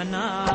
[0.00, 0.49] जाना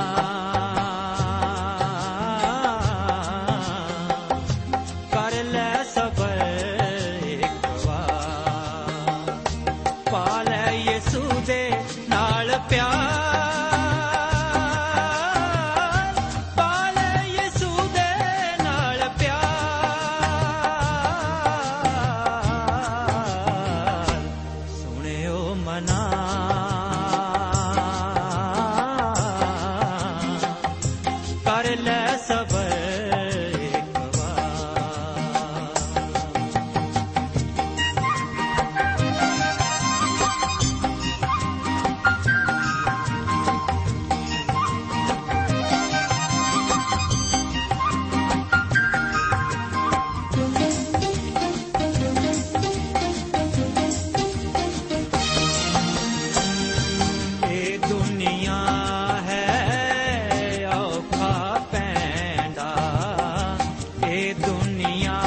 [64.75, 65.19] ਦੁਨੀਆ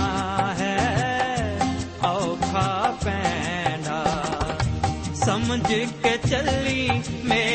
[0.58, 1.58] ਹੈ
[2.04, 4.02] ਔਖਾ ਪੈਂਦਾ
[5.16, 5.60] ਸਮਝ
[6.02, 6.90] ਕੇ ਚੱਲੀ
[7.24, 7.47] ਮੇਰੇ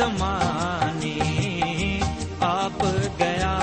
[0.00, 1.18] ਅਸਮਾਨੀ
[2.42, 2.84] ਆਪ
[3.18, 3.58] ਗਿਆ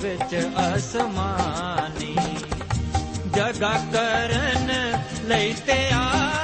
[0.00, 0.34] ਵਿੱਚ
[0.66, 2.14] ਅਸਮਾਨੀ
[3.34, 4.70] ਜਗਾ ਕਰਨ
[5.24, 6.39] ਲਈ ਤੇ ਆ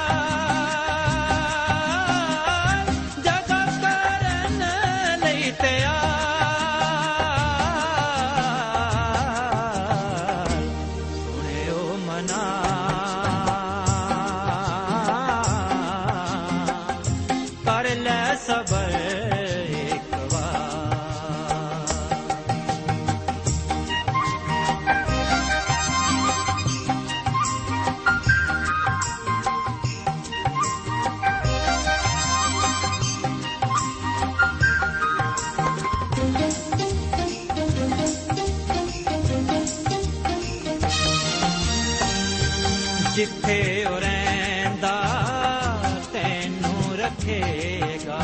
[47.27, 48.19] ਰੱਖੇਗਾ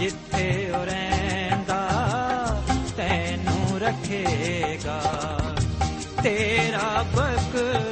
[0.00, 1.88] ਜਿੱਥੇ ਉਹ ਰਹਿੰਦਾ
[2.96, 5.00] ਤੈਨੂੰ ਰੱਖੇਗਾ।
[6.22, 7.91] ਤੇਰਾ ਬਖਸ਼ਣਹਾਰ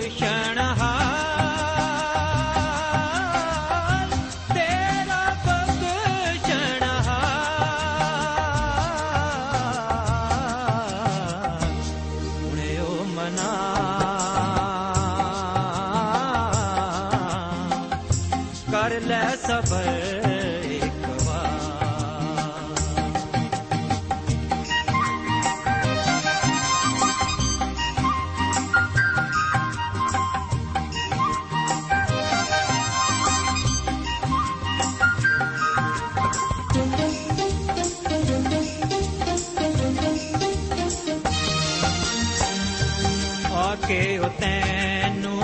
[44.38, 45.38] ਤੈਨੂੰ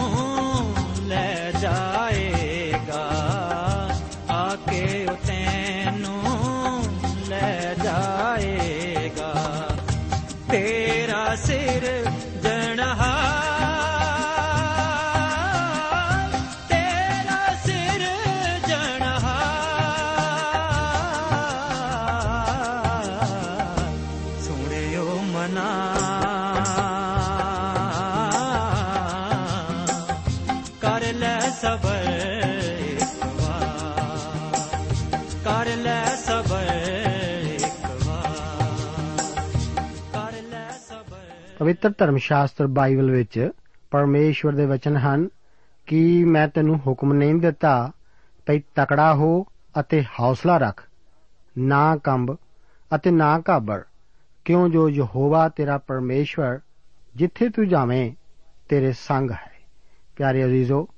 [1.07, 1.96] ਲੈ ਜਾ
[41.67, 43.51] ਪਵਿੱਤਰ ਧਰਮ ਸ਼ਾਸਤਰ ਬਾਈਬਲ ਵਿੱਚ
[43.91, 45.29] ਪਰਮੇਸ਼ਵਰ ਦੇ ਵਚਨ ਹਨ
[45.87, 47.93] ਕਿ ਮੈਂ ਤੈਨੂੰ ਹੁਕਮ ਨਹੀਂ ਦਿੱਤਾ
[48.47, 49.47] ਭਈ ਤਕੜਾ ਹੋ
[49.81, 50.89] ਅਤੇ ਹੌਸਲਾ ਰੱਖ,
[51.59, 52.37] ਨਾ ਕੰਬ
[52.95, 53.85] ਅਤੇ ਨਾ ਘਾਬਰ।
[54.45, 56.61] ਕਿਉਂ ਜੋ ਯਹੋਵਾ ਤੇਰਾ ਪਰਮੇਸ਼ਵਰ
[57.17, 58.13] ਜਿੱਥੇ ਤੂੰ ਜਾਵੇਂ,
[58.69, 59.53] ਤੇਰੇ ਸੰਗ ਹੈ।
[60.17, 60.89] ਪਿਆਰੇ ਅਜ਼ੀਜ਼ੋ,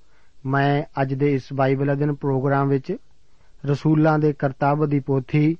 [0.47, 2.97] ਮੈਂ ਅੱਜ ਦੇ ਇਸ ਬਾਈਬਲ ਅਧਿਨ ਪ੍ਰੋਗਰਾਮ ਵਿੱਚ
[3.67, 5.57] ਰਸੂਲਾਂ ਦੇ ਕਰਤੱਵ ਦੀ ਪੋਥੀ,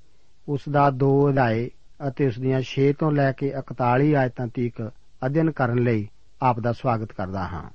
[0.49, 1.71] ਉਸ ਦਾ 2 ਅਧਿਆਏ
[2.09, 4.93] ਅਤੇ ਉਸ ਦੀਆਂ 6 ਤੋਂ ਲੈ ਕੇ 41 ਆਇਤਾਂ ਤੱਕ
[5.27, 6.09] ਅਧਿਐਨ ਕਰਨ ਲਈ
[6.43, 7.71] ਆਪ ਦਾ ਸਵਾਗਤ ਕਰਦਾ ਹਾਂ।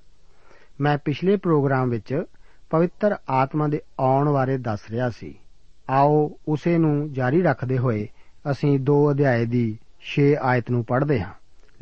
[0.81, 2.23] ਮੈਂ ਪਿਛਲੇ ਪ੍ਰੋਗਰਾਮ ਵਿੱਚ
[2.69, 5.39] ਪਵਿੱਤਰ ਆਤਮਾ ਦੇ ਆਉਣ ਬਾਰੇ ਦੱਸ ਰਿਹਾ ਸੀ।
[5.89, 8.07] ਆਓ ਉਸੇ ਨੂੰ ਜਾਰੀ ਰੱਖਦੇ ਹੋਏ
[8.51, 11.33] ਅਸੀਂ 2 ਅਧਿਆਏ ਦੀ 6 ਆਇਤ ਨੂੰ ਪੜ੍ਹਦੇ ਹਾਂ।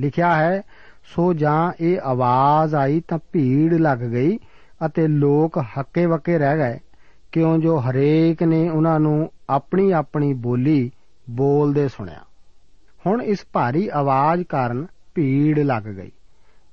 [0.01, 0.61] ਲਿਖਿਆ ਹੈ,
[1.03, 4.37] ਸੋ ਜਾਂ ਇਹ ਆਵਾਜ਼ ਆਈ ਤਾਂ ਭੀੜ ਲੱਗ ਗਈ
[4.85, 6.79] ਅਤੇ ਲੋਕ ਹੱਕੇ ਵਕੇ ਰਹਿ ਗਏ,
[7.31, 10.91] ਕਿਉਂ ਜੋ ਹਰੇਕ ਨੇ ਉਹਨਾਂ ਨੂੰ ਆਪਣੀ ਆਪਣੀ ਬੋਲੀ
[11.29, 12.19] ਬੋਲਦੇ ਸੁਣਿਆ।
[13.07, 14.85] ਹੁਣ ਇਸ ਭਾਰੀ ਆਵਾਜ਼ ਕਾਰਨ
[15.15, 16.11] ਭੀੜ ਲੱਗ ਗਈ।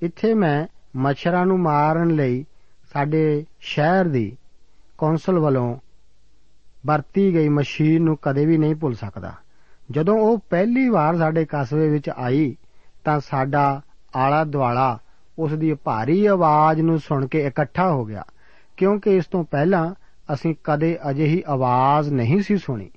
[0.02, 2.44] ਇੱਥੇ ਮੈਂ ਮੱਛਰਾਂ ਨੂੰ ਮਾਰਨ ਲਈ
[2.92, 4.36] ਸਾਡੇ ਸ਼ਹਿਰ ਦੀ
[4.98, 5.76] ਕੌਂਸਲ ਵੱਲੋਂ
[6.86, 9.32] ਵਰਤੀ ਗਈ ਮਸ਼ੀਨ ਨੂੰ ਕਦੇ ਵੀ ਨਹੀਂ ਭੁੱਲ ਸਕਦਾ।
[9.90, 12.56] ਜਦੋਂ ਉਹ ਪਹਿਲੀ ਵਾਰ ਸਾਡੇ ਕਸਬੇ ਵਿੱਚ ਆਈ,
[13.04, 13.82] ਤਾਂ ਸਾਡਾ
[14.16, 14.98] ਆਲਾ ਦੁਆਲਾ
[15.38, 18.24] ਉਸ ਦੀ ਭਾਰੀ ਆਵਾਜ਼ ਨੂੰ ਸੁਣ ਕੇ ਇਕੱਠਾ ਹੋ ਗਿਆ,
[18.76, 19.94] ਕਿਉਂਕਿ ਇਸ ਤੋਂ ਪਹਿਲਾਂ
[20.32, 22.90] ਅਸੀਂ ਕਦੇ ਅਜਿਹੀ ਆਵਾਜ਼ ਨਹੀਂ ਸੀ ਸੁਣੀ।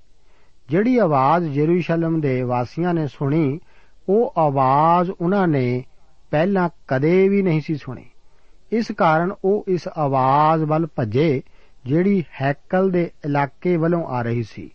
[0.69, 3.59] ਜਿਹੜੀ ਆਵਾਜ਼ ਯਰੂਸ਼ਲਮ ਦੇ ਵਾਸੀਆਂ ਨੇ ਸੁਣੀ
[4.09, 5.83] ਉਹ ਆਵਾਜ਼ ਉਹਨਾਂ ਨੇ
[6.31, 8.05] ਪਹਿਲਾਂ ਕਦੇ ਵੀ ਨਹੀਂ ਸੀ ਸੁਣੀ।
[8.71, 11.43] ਇਸ ਕਾਰਨ ਉਹ ਇਸ ਆਵਾਜ਼ ਵੱਲ ਭੱਜੇ,
[11.85, 14.71] ਜਿਹੜੀ ਹੈਕਲ ਦੇ ਇਲਾਕੇ ਵੱਲੋਂ ਆ ਰਹੀ ਸੀ।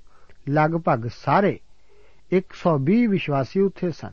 [0.51, 1.61] ਲਗਭਗ ਸਾਰੇ
[2.33, 4.13] 120 ਵਿਸ਼ਵਾਸੀ ਉੱਥੇ ਸਨ।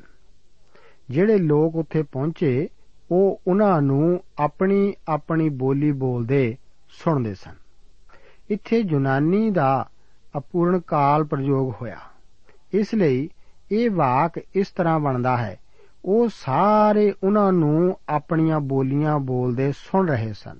[1.09, 2.69] ਜਿਹੜੇ ਲੋਕ ਉੱਥੇ ਪਹੁੰਚੇ,
[3.11, 6.57] ਉਹ ਉਹਨਾਂ ਨੂੰ ਆਪਣੀ ਆਪਣੀ ਬੋਲੀ ਬੋਲਦੇ
[6.89, 7.55] ਸੁਣਦੇ ਸਨ।
[8.49, 9.89] ਇੱਥੇ ਯੂਨਾਨੀ ਦਾ
[10.37, 11.99] ਅਪੂਰਨ ਕਾਲ ਪ੍ਰਯੋਗ ਹੋਇਆ।
[12.73, 13.29] ਇਸ ਲਈ
[13.71, 15.59] ਇਹ ਵਾਕ ਇਸ ਤਰ੍ਹਾਂ ਬਣਦਾ ਹੈ।
[16.05, 20.59] ਉਹ ਸਾਰੇ ਉਹਨਾਂ ਨੂੰ ਆਪਣੀਆਂ ਬੋਲੀਆਂ ਬੋਲਦੇ ਸੁਣ ਰਹੇ ਸਨ।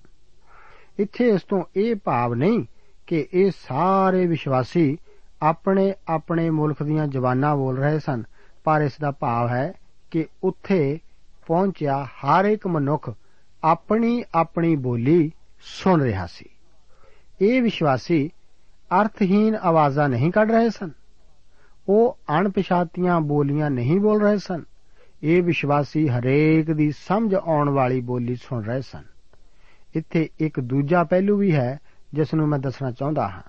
[0.99, 2.65] ਇੱਥੇ ਇਸ ਤੋਂ ਇਹ ਭਾਵ ਨਹੀਂ
[3.07, 4.97] ਕਿ ਇਹ ਸਾਰੇ ਵਿਸ਼ਵਾਸੀ
[5.41, 8.23] ਆਪਣੇ ਆਪਣੇ ਮੁਲਕ ਦੀਆਂ ਜ਼ਬਾਨਾਂ ਬੋਲ ਰਹੇ ਸਨ,
[8.63, 9.73] ਪਰ ਇਸ ਦਾ ਭਾਵ ਹੈ
[10.11, 10.99] ਕਿ ਉੱਥੇ
[11.47, 13.13] ਪਹੁੰਚਿਆ ਹਰ ਇੱਕ ਮਨੁੱਖ
[13.63, 16.45] ਆਪਣੀ ਆਪਣੀ ਬੋਲੀ ਸੁਣ ਰਿਹਾ ਸੀ।
[17.41, 18.29] ਇਹ ਵਿਸ਼ਵਾਸੀ
[19.01, 20.89] ਅਰਥਹੀਨ ਆਵਾਜ਼ਾਂ ਨਹੀਂ ਕੱਢ ਰਹੇ ਸਨ।
[21.89, 24.63] ਉਹ ਅਣਪਛਾਤੀਆਂ ਬੋਲੀਆਂ ਨਹੀਂ ਬੋਲ ਰਹੇ ਸਨ।
[25.23, 29.03] ਇਹ ਵਿਸ਼ਵਾਸੀ ਹਰੇਕ ਦੀ ਸਮਝ ਆਉਣ ਵਾਲੀ ਬੋਲੀ ਸੁਣ ਰਹੇ ਸਨ।
[29.95, 31.79] ਇੱਥੇ ਇੱਕ ਦੂਜਾ ਪਹਿਲੂ ਵੀ ਹੈ,
[32.13, 33.43] ਜਿਸ ਨੂੰ ਮੈਂ ਦੱਸਣਾ ਚਾਹੁੰਦਾ ਹਾਂ।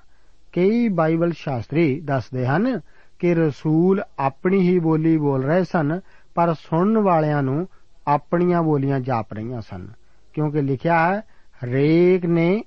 [0.52, 2.80] ਕਈ ਬਾਈਬਲ ਸ਼ਾਸਤਰੀ ਦੱਸਦੇ ਹਨ
[3.18, 6.00] ਕਿ ਰਸੂਲ ਆਪਣੀ ਹੀ ਬੋਲੀ ਬੋਲ ਰਹੇ ਸਨ,
[6.34, 7.68] ਪਰ ਸੁਣਨ ਵਾਲਿਆਂ ਨੂੰ
[8.08, 9.88] ਆਪਣੀਆਂ ਬੋਲੀਆਂ ਜਾਪ ਰਹੀਆਂ ਸਨ,
[10.34, 11.20] ਕਿਉਂਕਿ ਲਿਖਿਆ ਹੈ,
[11.64, 12.62] ਹਰੇਕ ਨੇ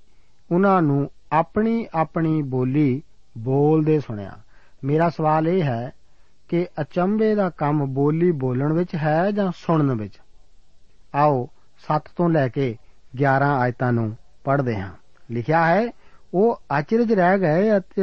[0.51, 3.01] ਉਹਨਾਂ ਨੂੰ ਆਪਣੀ ਆਪਣੀ ਬੋਲੀ
[3.38, 4.38] ਬੋਲਦੇ ਸੁਣਿਆ।
[4.84, 5.91] ਮੇਰਾ ਸਵਾਲ ਇਹ ਹੈ
[6.50, 10.19] ਕਿ ਅਚੰਬੇ ਦਾ ਕੰਮ ਬੋਲੀ ਬੋਲਣ ਵਿੱਚ ਹੈ ਜਾਂ ਸੁਣਨ ਵਿੱਚ?
[11.15, 11.50] ਆਓ
[11.88, 12.77] 7 ਤੋਂ ਲੈ ਕੇ
[13.15, 14.91] 11 ਆਇਤਾਂ ਨੂੰ ਪੜ੍ਹਦੇ ਹਾਂ।
[15.31, 15.88] ਲਿਖਿਆ ਹੈ,
[16.34, 18.01] ਉਹ ਅਚਰਜ ਰਹਿ ਗਏ ਅਤੇ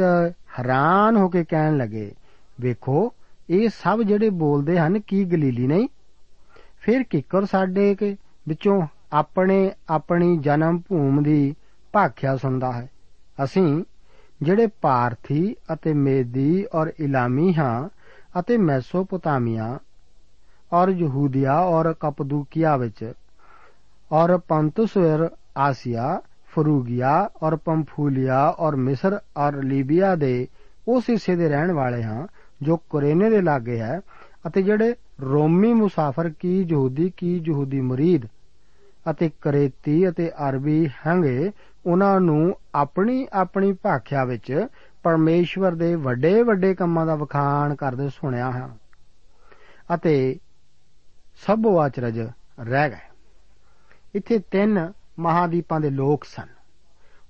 [0.59, 2.11] ਹੈਰਾਨ ਹੋ ਕੇ ਕਹਿਣ ਲੱਗੇ,
[2.59, 3.13] ਵੇਖੋ,
[3.49, 5.87] ਇਹ ਸਭ ਜਿਹੜੇ ਬੋਲਦੇ ਹਨ, ਕੀ ਗਲੀਲੀ ਨਹੀਂ?
[6.79, 8.17] ਫਿਰ ਕਿੱਕਰ ਸਾਡੇ ਕੇ
[8.47, 11.55] ਵਿੱਚੋਂ ਆਪਣੇ ਆਪਣੀ ਜਨਮ ਭੂਮ ਦੀ
[11.93, 12.89] ਭਾਖਿਆ ਸੁਣਦਾ ਹੈ।
[13.43, 13.83] ਅਸੀਂ
[14.41, 17.89] ਜਿਹੜੇ ਭਾਰਤੀ ਅਤੇ ਮੇਦੀ ਔਰ ਇਲਾਮੀ ਹਾਂ
[18.39, 19.77] ਅਤੇ ਮੈਸੋਪੋਟਾਮੀਆ
[20.71, 23.03] ਔਰ ਯਹੂਦੀਆ ਔਰ ਕਪਦੂਕੀਆ ਵਿੱਚ
[24.11, 26.19] ਔਰ ਪੰਤੁਸਵਰ ਆਸੀਆ,
[26.53, 30.47] ਫਰੂਗੀਆ ਔਰ ਪੰਫੂਲੀਆ ਔਰ ਮਿਸਰ ਔਰ ਲੀਬੀਆ ਦੇ
[30.87, 32.25] ਉਸ ਹਿੱਸੇ ਦੇ ਰਹਿਣ ਵਾਲੇ ਹਾਂ
[32.61, 33.99] ਜੋ ਕੁਰੇਨੇ ਦੇ ਲਾਗੇ ਹੈ
[34.47, 38.25] ਅਤੇ ਜਿਹੜੇ ਰੋਮੀ ਮੁਸਾਫਰ ਕੀ ਯਹੂਦੀ ਕੀ ਯਹੂਦੀ ਮੁਰੀਦ
[39.09, 41.51] ਅਤੇ ਕਰੇਤੀ ਅਤੇ ਅਰਬੀ ਹੰਗੇ
[41.85, 44.67] ਉਹਨਾਂ ਨੂੰ ਆਪਣੀ ਆਪਣੀ ਭਾਖਿਆ ਵਿੱਚ
[45.03, 48.67] ਪਰਮੇਸ਼ਵਰ ਦੇ ਵੱਡੇ ਵੱਡੇ ਕੰਮਾਂ ਦਾ ਵਖਾਣ ਕਰਦੇ ਸੁਣਿਆ ਹੈ।
[49.95, 50.39] ਅਤੇ
[51.35, 52.19] ਸਭ ਆਚਰਜ
[52.59, 53.15] ਰਹਿ ਗਏ।
[54.15, 56.47] ਇੱਥੇ ਤਿੰਨ ਮਹਾਦੀਪਾਂ ਦੇ ਲੋਕ ਸਨ।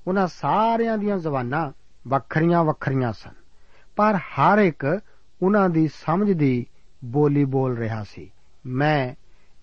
[0.07, 1.71] ਉਹਨਾਂ ਸਾਰਿਆਂ ਦੀਆਂ ਜ਼ਬਾਨਾਂ
[2.07, 3.33] ਵੱਖਰੀਆਂ ਵੱਖਰੀਆਂ ਸਨ।
[3.95, 4.99] ਪਰ ਹਰ ਇੱਕ
[5.41, 6.65] ਉਹਨਾਂ ਦੀ ਸਮਝ ਦੀ
[7.05, 8.31] ਬੋਲੀ ਬੋਲ ਰਿਹਾ ਸੀ।
[8.65, 9.15] ਮੈਂ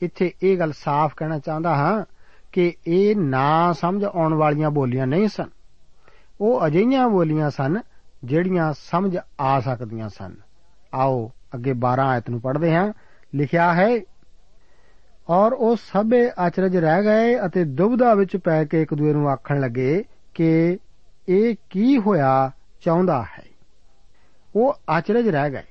[0.03, 2.05] ਇੱਥੇ ਇਹ ਗੱਲ ਸਾਫ਼ ਕਹਿਣਾ ਚਾਹੁੰਦਾ ਹਾਂ
[2.53, 5.49] ਕਿ ਇਹ ਨਾ ਸਮਝ ਆਉਣ ਵਾਲੀਆਂ ਬੋਲੀਆਂ ਨਹੀਂ ਸਨ।
[6.41, 7.81] ਉਹ ਅਜਿਹੀਆਂ ਬੋਲੀਆਂ ਸਨ
[8.25, 10.35] ਜਿਹੜੀਆਂ ਸਮਝ ਆ ਸਕਦੀਆਂ ਸਨ।
[10.95, 12.93] ਆਓ ਅੱਗੇ 12 ਆਇਤ ਨੂੰ ਪੜ੍ਹਦੇ ਹਾਂ।
[13.35, 14.01] ਲਿਖਿਆ ਹੈ,
[15.29, 19.61] ਔਰ ਉਹ ਸਭੇ ਅਚਰਜ ਰਹਿ ਗਏ ਅਤੇ ਦੁਬਦਾ ਵਿੱਚ ਪੈ ਕੇ ਇੱਕ ਦੂਏ ਨੂੰ ਆਖਣ
[19.61, 20.05] ਲੱਗੇ
[20.35, 20.79] ਕਿ
[21.29, 22.51] ਇਹ ਕੀ ਹੋਇਆ
[22.85, 23.45] ਚਾਹੁੰਦਾ ਹੈ?
[24.57, 25.63] ਉਹ ਅਚਰਜ ਰਹਿ ਗਏ।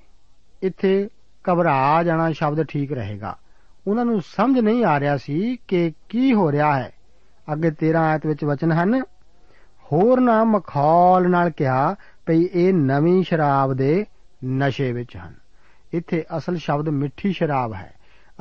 [0.64, 1.10] ਇੱਥੇ
[1.52, 3.38] ਘਬਰਾ ਜਾਣਾ ਸ਼ਬਦ ਠੀਕ ਰਹੇਗਾ।
[3.88, 6.94] ਉਹਨਾਂ ਨੂੰ ਸਮਝ ਨਹੀਂ ਆ ਰਿਹਾ ਸੀ ਕਿ ਕੀ ਹੋ ਰਿਹਾ ਹੈ।
[7.54, 9.02] ਅੱਗੇ 13 ਆਇਤ ਵਿੱਚ ਵਚਨ ਹਨ,
[9.92, 11.96] ਹੋਰ ਨਾ ਮਖੌਲ ਨਾਲ ਕਿਹਾ
[12.26, 14.06] ਭਈ ਇਹ ਨਵੀਂ ਸ਼ਰਾਬ ਦੇ
[14.46, 15.36] ਨਸ਼ੇ ਵਿੱਚ ਹਨ।
[15.94, 17.94] ਇੱਥੇ ਅਸਲ ਸ਼ਬਦ ਮਿੱਠੀ ਸ਼ਰਾਬ ਹੈ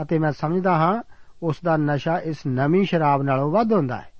[0.03, 1.03] ਅਤੇ ਮੈਂ ਸਮਝਦਾ ਹਾਂ
[1.43, 4.11] ਉਸ ਦਾ ਨਸ਼ਾ ਇਸ ਨਵੀਂ ਸ਼ਰਾਬ ਨਾਲੋਂ ਵੱਧ ਹੁੰਦਾ ਹੈ।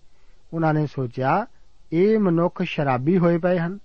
[0.53, 1.47] ਉਹਨਾਂ ਨੇ ਸੋਚਿਆ,
[1.93, 3.79] ਇਹ ਮਨੁੱਖ ਸ਼ਰਾਬੀ ਹੋਏ ਪਏ ਹਨ।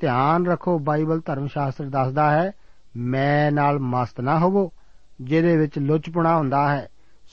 [0.00, 2.52] ਧਿਆਨ ਰੱਖੋ, ਬਾਈਬਲ ਧਰਮ ਸ਼ਾਸਤਰ ਦੱਸਦਾ ਹੈ,
[2.96, 4.72] ਮੈਂ ਨਾਲ ਮਸਤ ਨਾ ਹੋਵੋ।
[5.20, 6.88] ਜਿਹਦੇ ਵਿੱਚ ਲੁੱਚਪੁਣਾ ਹੁੰਦਾ ਹੈ,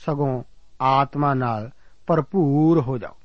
[0.06, 0.44] ਸਗੋਂ
[0.82, 1.70] ਆਤਮਾ ਨਾਲ
[2.08, 3.16] ਭਰਪੂਰ ਹੋ ਜਾਓ।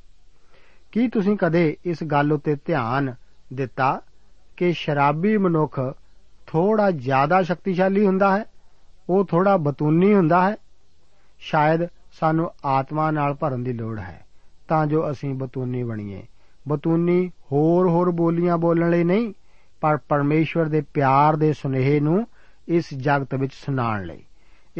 [0.92, 3.14] ਕੀ ਤੁਸੀਂ ਕਦੇ ਇਸ ਗੱਲ ਉੱਤੇ ਧਿਆਨ
[3.52, 4.00] ਦਿੱਤਾ
[4.56, 5.80] ਕਿ ਸ਼ਰਾਬੀ ਮਨੁੱਖ
[6.46, 8.44] ਥੋੜਾ ਜ਼ਿਆਦਾ ਸ਼ਕਤੀਸ਼ਾਲੀ ਹੁੰਦਾ ਹੈ?
[9.08, 10.56] ਉਹ ਥੋੜਾ ਬਤੂਨੀ ਹੁੰਦਾ ਹੈ?
[11.38, 11.80] ਸ਼ਾਇਦ
[12.12, 14.26] ਸਾਨੂੰ ਆਤਮਾ ਨਾਲ ਭਰਨ ਦੀ ਲੋੜ ਹੈ,
[14.68, 16.22] ਤਾਂ ਜੋ ਅਸੀਂ ਬਤੂਨੀ ਬਣੀਏ।
[16.68, 19.32] ਬਤੂਨੀ ਹੋਰ ਹੋਰ ਬੋਲੀਆਂ ਬੋਲਣ ਲਈ ਨਹੀਂ,
[19.80, 22.26] ਪਰ ਪਰਮੇਸ਼ਵਰ ਦੇ ਪਿਆਰ ਦੇ ਸੁਨੇਹੇ ਨੂੰ
[22.68, 24.24] ਇਸ ਜਗਤ ਵਿੱਚ ਸੁਣਾਉਣ ਲਈ।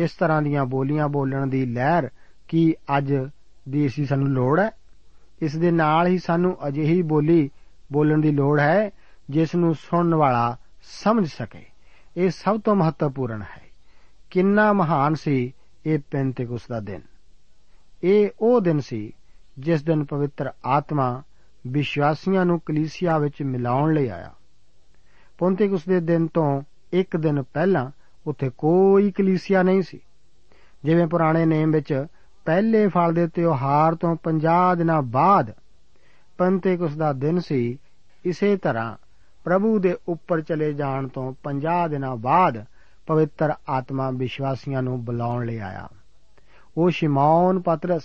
[0.01, 2.11] ਇਸ ਤਰ੍ਹਾਂ ਦੀਆਂ ਬੋਲੀਆਂ ਬੋਲਣ ਦੀ ਲਹਿਰ
[2.49, 3.15] ਕੀ ਅੱਜ
[3.69, 4.71] ਦੀ ਸੀ ਸਾਨੂੰ ਲੋੜ ਹੈ?
[5.43, 7.51] ਇਸ ਦੇ ਨਾਲ ਹੀ ਸਾਨੂੰ ਅਜਿਹੀ ਬੋਲੀ
[7.93, 8.91] ਬੋਲਣ ਦੀ ਲੋੜ ਹੈ,
[9.31, 11.65] ਜਿਸ ਨੂੰ ਸੁਣਨ ਵਾਲਾ ਸਮਝ ਸਕੇ।
[12.17, 13.63] ਇਹ ਸਭ ਤੋਂ ਮਹੱਤਵਪੂਰਨ ਹੈ।
[14.31, 15.55] ਕਿੰਨਾ ਮਹਾਨ ਸੀ
[15.87, 17.01] ਇਹ ਪੈਂਤੇਕੁਸ ਦਾ ਦਿਨ।
[18.05, 19.13] ਇਹ ਉਹ ਦਿਨ ਸੀ
[19.59, 21.23] ਜਿਸ ਦਿਨ ਪਵਿੱਤਰ ਆਤਮਾ
[21.67, 24.31] ਵਿਸ਼ਵਾਸੀਆਂ ਨੂੰ ਕਲੀਸਿਆ ਵਿੱਚ ਮਿਲਾਉਣ ਲਈ ਆਇਆ।
[25.39, 27.91] ਪੈਂਤੇਕੁਸ ਦੇ ਦਿਨ ਤੋਂ ਇੱਕ ਦਿਨ ਪਹਿਲਾਂ
[28.27, 30.01] ਉੱਥੇ ਕੋਈ ਕਲੀਸਿਆ ਨਹੀਂ ਸੀ।
[30.85, 32.07] ਜਿਵੇਂ ਪੁਰਾਣੇ ਨੇਮ ਵਿੱਚ
[32.45, 35.53] ਪਹਿਲੇ ਫਲ ਦੇ ਤਿਉਹਾਰ ਤੋਂ 50 ਦਿਨਾਂ ਬਾਅਦ
[36.39, 37.79] ਪੰਤੇਕੁਸ ਦਾ ਦਿਨ ਸੀ,
[38.25, 38.97] ਇਸੇ ਤਰ੍ਹਾਂ
[39.45, 42.65] ਪ੍ਰਭੂ ਦੇ ਉੱਪਰ ਚਲੇ ਜਾਣ ਤੋਂ 50 ਦਿਨਾਂ ਬਾਅਦ
[43.07, 45.89] ਪਵਿੱਤਰ ਆਤਮਾ ਵਿਸ਼ਵਾਸੀਆਂ ਨੂੰ ਬੁਲਾਉਣ ਲਈ ਆਇਆ।
[46.77, 48.03] ਉਹ ਸ਼ਿਮੌਨ ਪਤਰਸ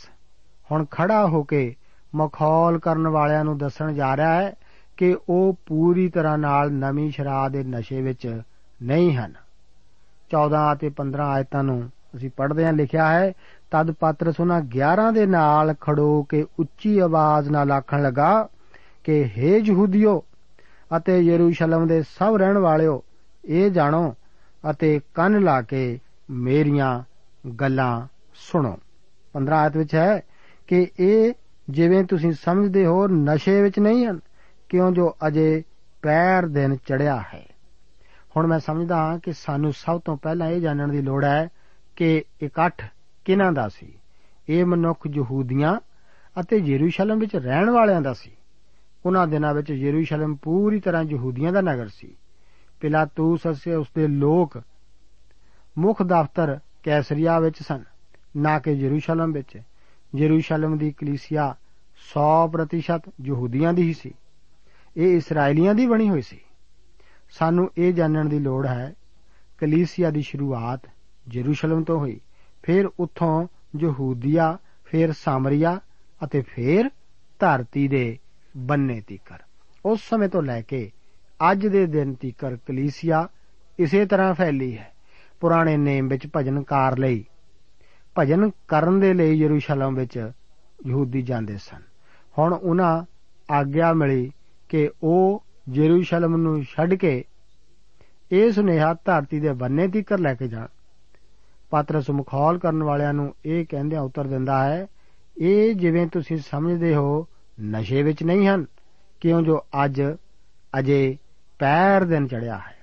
[0.72, 1.76] ਹੁਣ ਖੜਾ ਹੋ ਕੇ
[2.16, 4.54] ਮਖੌਲ ਕਰਨ ਵਾਲਿਆਂ ਨੂੰ ਦੱਸਣ ਜਾ ਰਿਹਾ ਹੈ
[4.98, 8.42] ਕਿ ਉਹ ਪੂਰੀ ਤਰ੍ਹਾਂ ਨਾਲ ਨਵੀਂ ਸ਼ਰਾਬ ਦੇ ਨਸ਼ੇ ਵਿੱਚ
[8.84, 9.45] ਨਹੀਂ ਹਨ।
[10.30, 13.34] 14 ਅਤੇ 15 ਆਇਤਾਂ ਨੂੰ ਅਸੀਂ ਪੜ੍ਹਦੇ ਹਾਂ, ਲਿਖਿਆ ਹੈ,
[13.72, 18.50] ਤਦ ਪਤਰਸ ਉਹਨਾਂ 11 ਦੇ ਨਾਲ ਖੜੋ ਕੇ ਉੱਚੀ ਆਵਾਜ਼ ਨਾਲ ਆਖਣ ਲੱਗਾ
[19.04, 20.24] ਕਿ हे ਯਹੂਦੀਓ
[20.98, 23.04] ਅਤੇ ਯਰੂਸ਼ਲਮ ਦੇ ਸਭ ਰਹਿਣ ਵਾਲਿਓ,
[23.46, 24.16] ਇਹ ਜਾਣੋ
[24.70, 27.04] ਅਤੇ ਕੰਨ ਲਾ ਕੇ ਮੇਰੀਆਂ
[27.62, 28.78] ਗੱਲਾਂ ਸੁਣੋ।
[29.34, 30.22] 15 ਆਇਤ ਵਿੱਚ ਹੈ
[30.68, 31.34] ਕਿ ਇਹ
[31.70, 34.20] ਜਿਵੇਂ ਤੁਸੀਂ ਸਮਝਦੇ ਹੋ, ਨਸ਼ੇ ਵਿੱਚ ਨਹੀਂ ਹਨ,
[34.70, 35.64] ਕਿਉਂ ਜੋ ਅਜੇ
[36.02, 37.55] ਪੈਰ ਦਿਨ ਚੜਿਆ ਹੈ।
[38.38, 41.50] ਹੁਣ ਮੈਂ ਸਮਝਦਾ ਹਾਂ ਕਿ ਸਾਨੂੰ ਸਭ ਤੋਂ ਪਹਿਲਾਂ ਇਹ ਜਾਣਨ ਦੀ ਲੋੜ ਹੈ
[41.96, 42.86] ਕਿ ਇਕੱਠ
[43.26, 44.00] ਕਿਨਾਂ ਦਾ ਸੀ?
[44.50, 45.80] ਇਹ ਮਨੁੱਖ ਯਹੂਦੀਆਂ
[46.40, 48.32] ਅਤੇ ਯਰੂਸ਼ਲਮ ਵਿੱਚ ਰਹਿਣ ਵਾਲਿਆਂ ਦਾ ਸੀ।
[49.06, 52.18] ਉਹਨਾਂ ਦਿਨਾਂ ਵਿੱਚ ਯਰੂਸ਼ਲਮ ਪੂਰੀ ਤਰ੍ਹਾਂ ਯਹੂਦੀਆਂ ਦਾ ਨਗਰ ਸੀ।
[52.82, 54.62] ਪਿਲਾਤੂਸ ਅਤੇ ਉਸਦੇ ਲੋਕ
[55.78, 57.84] ਮੁੱਖ ਦਫ਼ਤਰ ਕੈਸਰੀਆ ਵਿੱਚ ਸਨ,
[58.38, 59.62] ਨਾ ਕਿ ਯਰੂਸ਼ਲਮ ਵਿੱਚ।
[60.16, 61.56] ਯਰੂਸ਼ਲਮ ਦੀ ਕਲੀਸਿਆ
[61.96, 64.14] 100% ਯਹੂਦੀਆਂ ਦੀ ਹੀ ਸੀ।
[64.98, 66.40] ਇਹ ਇਸرائیਲੀਆਂ ਦੀ ਬਣੀ ਹੋਈ ਸੀ।
[67.30, 68.94] ਸਾਨੂੰ ਇਹ ਜਾਣਨ ਦੀ ਲੋੜ ਹੈ,
[69.58, 70.82] ਕਲੀਸਿਆ ਦੀ ਸ਼ੁਰੂਆਤ
[71.34, 72.22] ਯਰੂਸ਼ਲਮ ਤੋਂ ਹੋਈ,
[72.64, 73.48] ਫਿਰ ਉੱਥੋਂ
[73.80, 75.80] ਯਹੂਦੀਆ, ਫਿਰ ਸਾਮਰੀਆ
[76.24, 76.90] ਅਤੇ ਫਿਰ
[77.40, 78.18] ਧਰਤੀ ਦੇ
[78.58, 79.40] ਬੰਨੇ ਤੀਕਰ।
[79.86, 80.92] ਉਸ ਸਮੇਂ ਤੋਂ ਲੈ ਕੇ
[81.52, 83.28] ਅੱਜ ਦੇ ਦਿਨ ਤੀਕਰ ਕਲੀਸਿਆ
[83.80, 84.94] ਇਸੇ ਤਰ੍ਹਾਂ ਫੈਲੀ ਹੈ।
[85.40, 87.26] ਪੁਰਾਣੇ ਨੇਮ ਵਿੱਚ ਭਜਨਕਾਰ ਲਈ,
[88.20, 90.32] ਭਜਨ ਕਰਨ ਦੇ ਲਈ ਯਰੂਸ਼ਲਮ ਵਿੱਚ
[90.88, 91.82] ਯਹੂਦੀ ਜਾਂਦੇ ਸਨ।
[92.38, 93.04] ਹੁਣ ਉਹਨਾਂ
[93.52, 94.32] ਆਗਿਆ ਮਿਲੀ
[94.70, 97.24] ਕਿ ਉਹ ਯਰੂਸ਼ਲਮ ਨੂੰ ਛੱਡ ਕੇ
[98.32, 100.68] ਇਹ ਸੁਨੇਹਾ ਧਰਤੀ ਦੇ ਬੰਨੇ ਤੀਕਰ ਲੈ ਕੇ ਜਾਣ।
[101.70, 104.88] ਪਾਤਰਸ ਮਖੌਲ ਕਰਨ ਵਾਲਿਆਂ ਨੂੰ ਇਹ ਕਹਿੰਦਿਆਂ ਉੱਤਰ ਦਿੰਦਾ ਹੈ,
[105.38, 107.28] ਇਹ ਜਿਵੇਂ ਤੁਸੀਂ ਸਮਝਦੇ ਹੋ,
[107.62, 108.66] ਨਸ਼ੇ ਵਿੱਚ ਨਹੀਂ ਹਨ,
[109.22, 110.02] ਕਿਉਂ ਜੋ ਅੱਜ
[110.80, 111.18] ਅਜੇ
[111.60, 112.76] ਪੈਰ ਦਿਨ ਚੜਿਆ ਹੈ।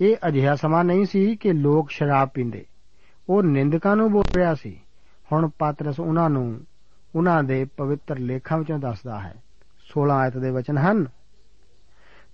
[0.00, 2.64] ਇਹ ਅਜਿਹਾ ਸਮਾਂ ਨਹੀਂ ਸੀ ਕਿ ਲੋਕ ਸ਼ਰਾਬ ਪੀਂਦੇ।
[3.28, 4.80] ਉਹ ਨਿੰਦਕਾਂ ਨੂੰ ਬੋਲ ਰਿਹਾ ਸੀ।
[5.32, 6.60] ਹੁਣ ਪਾਤਰਸ ਉਹਨਾਂ ਨੂੰ,
[7.14, 9.34] ਉਹਨਾਂ ਦੇ ਪਵਿੱਤਰ ਲੇਖਾਂ ਵਿੱਚੋਂ ਦੱਸਦਾ ਹੈ।
[9.86, 11.06] 16 ਆਇਤ ਦੇ ਵਚਨ ਹਨ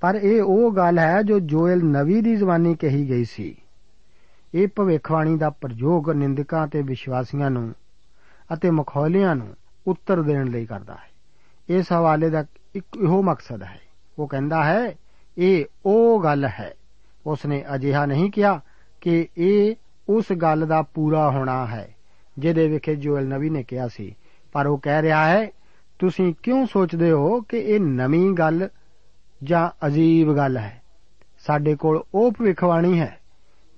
[0.01, 3.57] ਪਰ ਇਹ ਉਹ ਗੱਲ ਹੈ ਜੋ ਜੋਇਲ ਨਵੀ ਦੀ ਜ਼ਬਾਨੀ ਕਹੀ ਗਈ ਸੀ।
[4.55, 7.75] ਇਹ ਭਵਿੱਖਬਾਣੀ ਦਾ ਪ੍ਰਯੋਗ ਨਿੰਦਕਾਂ ਤੇ ਵਿਸ਼ਵਾਸੀਆਂ ਨੂੰ
[8.53, 11.11] ਅਤੇ ਮਖੌਲਿਆਂ ਨੂੰ ਉੱਤਰ ਦੇਣ ਲਈ ਕਰਦਾ ਹੈ।
[11.69, 13.81] ਇਸ ਹਵਾਲੇ ਦਾ ਇੱਕ ਇਹੋ ਮਕਸਦ ਹੈ।
[14.19, 14.95] ਉਹ ਕਹਿੰਦਾ ਹੈ,
[15.39, 16.75] ਇਹ ਉਹ ਗੱਲ ਹੈ।
[17.27, 18.61] ਉਸਨੇ ਅਜਿਹਾ ਨਹੀਂ ਕਿਹਾ
[19.01, 19.75] ਕਿ ਇਹ
[20.09, 21.95] ਉਸ ਗੱਲ ਦਾ ਪੂਰਾ ਹੋਣਾ ਹੈ,
[22.39, 24.17] ਜਿਹਦੇ ਵਿਖੇ ਜੋਇਲ ਨਵੀ ਨੇ ਕਿਹਾ ਸੀ।
[24.53, 25.51] ਪਰ ਉਹ ਕਹਿ ਰਿਹਾ ਹੈ,
[25.99, 28.69] ਤੁਸੀਂ ਕਿਉਂ ਸੋਚਦੇ ਹੋ ਕਿ ਇਹ ਨਵੀਂ ਗੱਲ
[29.45, 30.83] ਜਾਂ ਅਜੀਬ ਗੱਲ ਹੈ।
[31.39, 33.19] ਸਾਡੇ ਕੋਲ ਉਹ ਭਵਿੱਖਬਾਣੀ ਹੈ,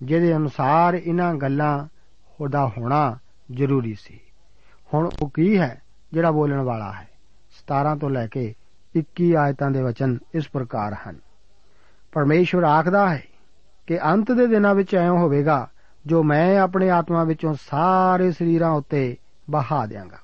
[0.02, 1.86] ਜਿਹਦੇ ਅਨੁਸਾਰ ਇਹਨਾਂ ਗੱਲਾਂ
[2.40, 3.18] ਉਹਦਾ ਹੋਣਾ
[3.52, 4.20] ਜ਼ਰੂਰੀ ਸੀ।
[4.94, 7.08] ਹੁਣ ਉਹ ਕੀ ਹੈ, ਜਿਹੜਾ ਬੋਲਣ ਵਾਲਾ ਹੈ?
[7.50, 8.54] 17 ਤੋਂ ਲੈ ਕੇ
[8.94, 11.16] 21 ਆਇਤਾਂ ਦੇ ਵਚਨ ਇਸ ਪ੍ਰਕਾਰ ਹਨ।
[12.12, 13.22] ਪਰਮੇਸ਼ਵਰ ਆਖਦਾ ਹੈ
[13.86, 15.68] ਕਿ ਅੰਤ ਦੇ ਦਿਨਾਂ ਵਿੱਚ ਐਂ ਹੋਵੇਗਾ,
[16.06, 19.16] ਜੋ ਮੈਂ ਆਪਣੇ ਆਤਮਾ ਵਿੱਚੋਂ ਸਾਰੇ ਸਰੀਰਾਂ ਉੱਤੇ
[19.50, 20.18] ਬਹਾ ਦਿਆਂਗਾ।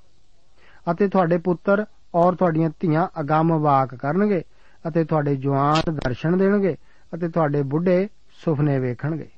[0.92, 4.42] ਅਤੇ ਤੁਹਾਡੇ ਪੁੱਤਰ ਔਰ ਤੁਹਾਡੀਆਂ ਧੀਆਂ ਅਗੰਮ ਵਾਕ ਕਰਨਗੇ
[4.88, 6.76] ਅਤੇ ਤੁਹਾਡੇ ਜਵਾਨ ਦਰਸ਼ਨ ਦੇਣਗੇ
[7.14, 8.08] ਅਤੇ ਤੁਹਾਡੇ ਬੁੱਢੇ
[8.44, 9.28] ਸੁਪਨੇ ਵੇਖਣਗੇ।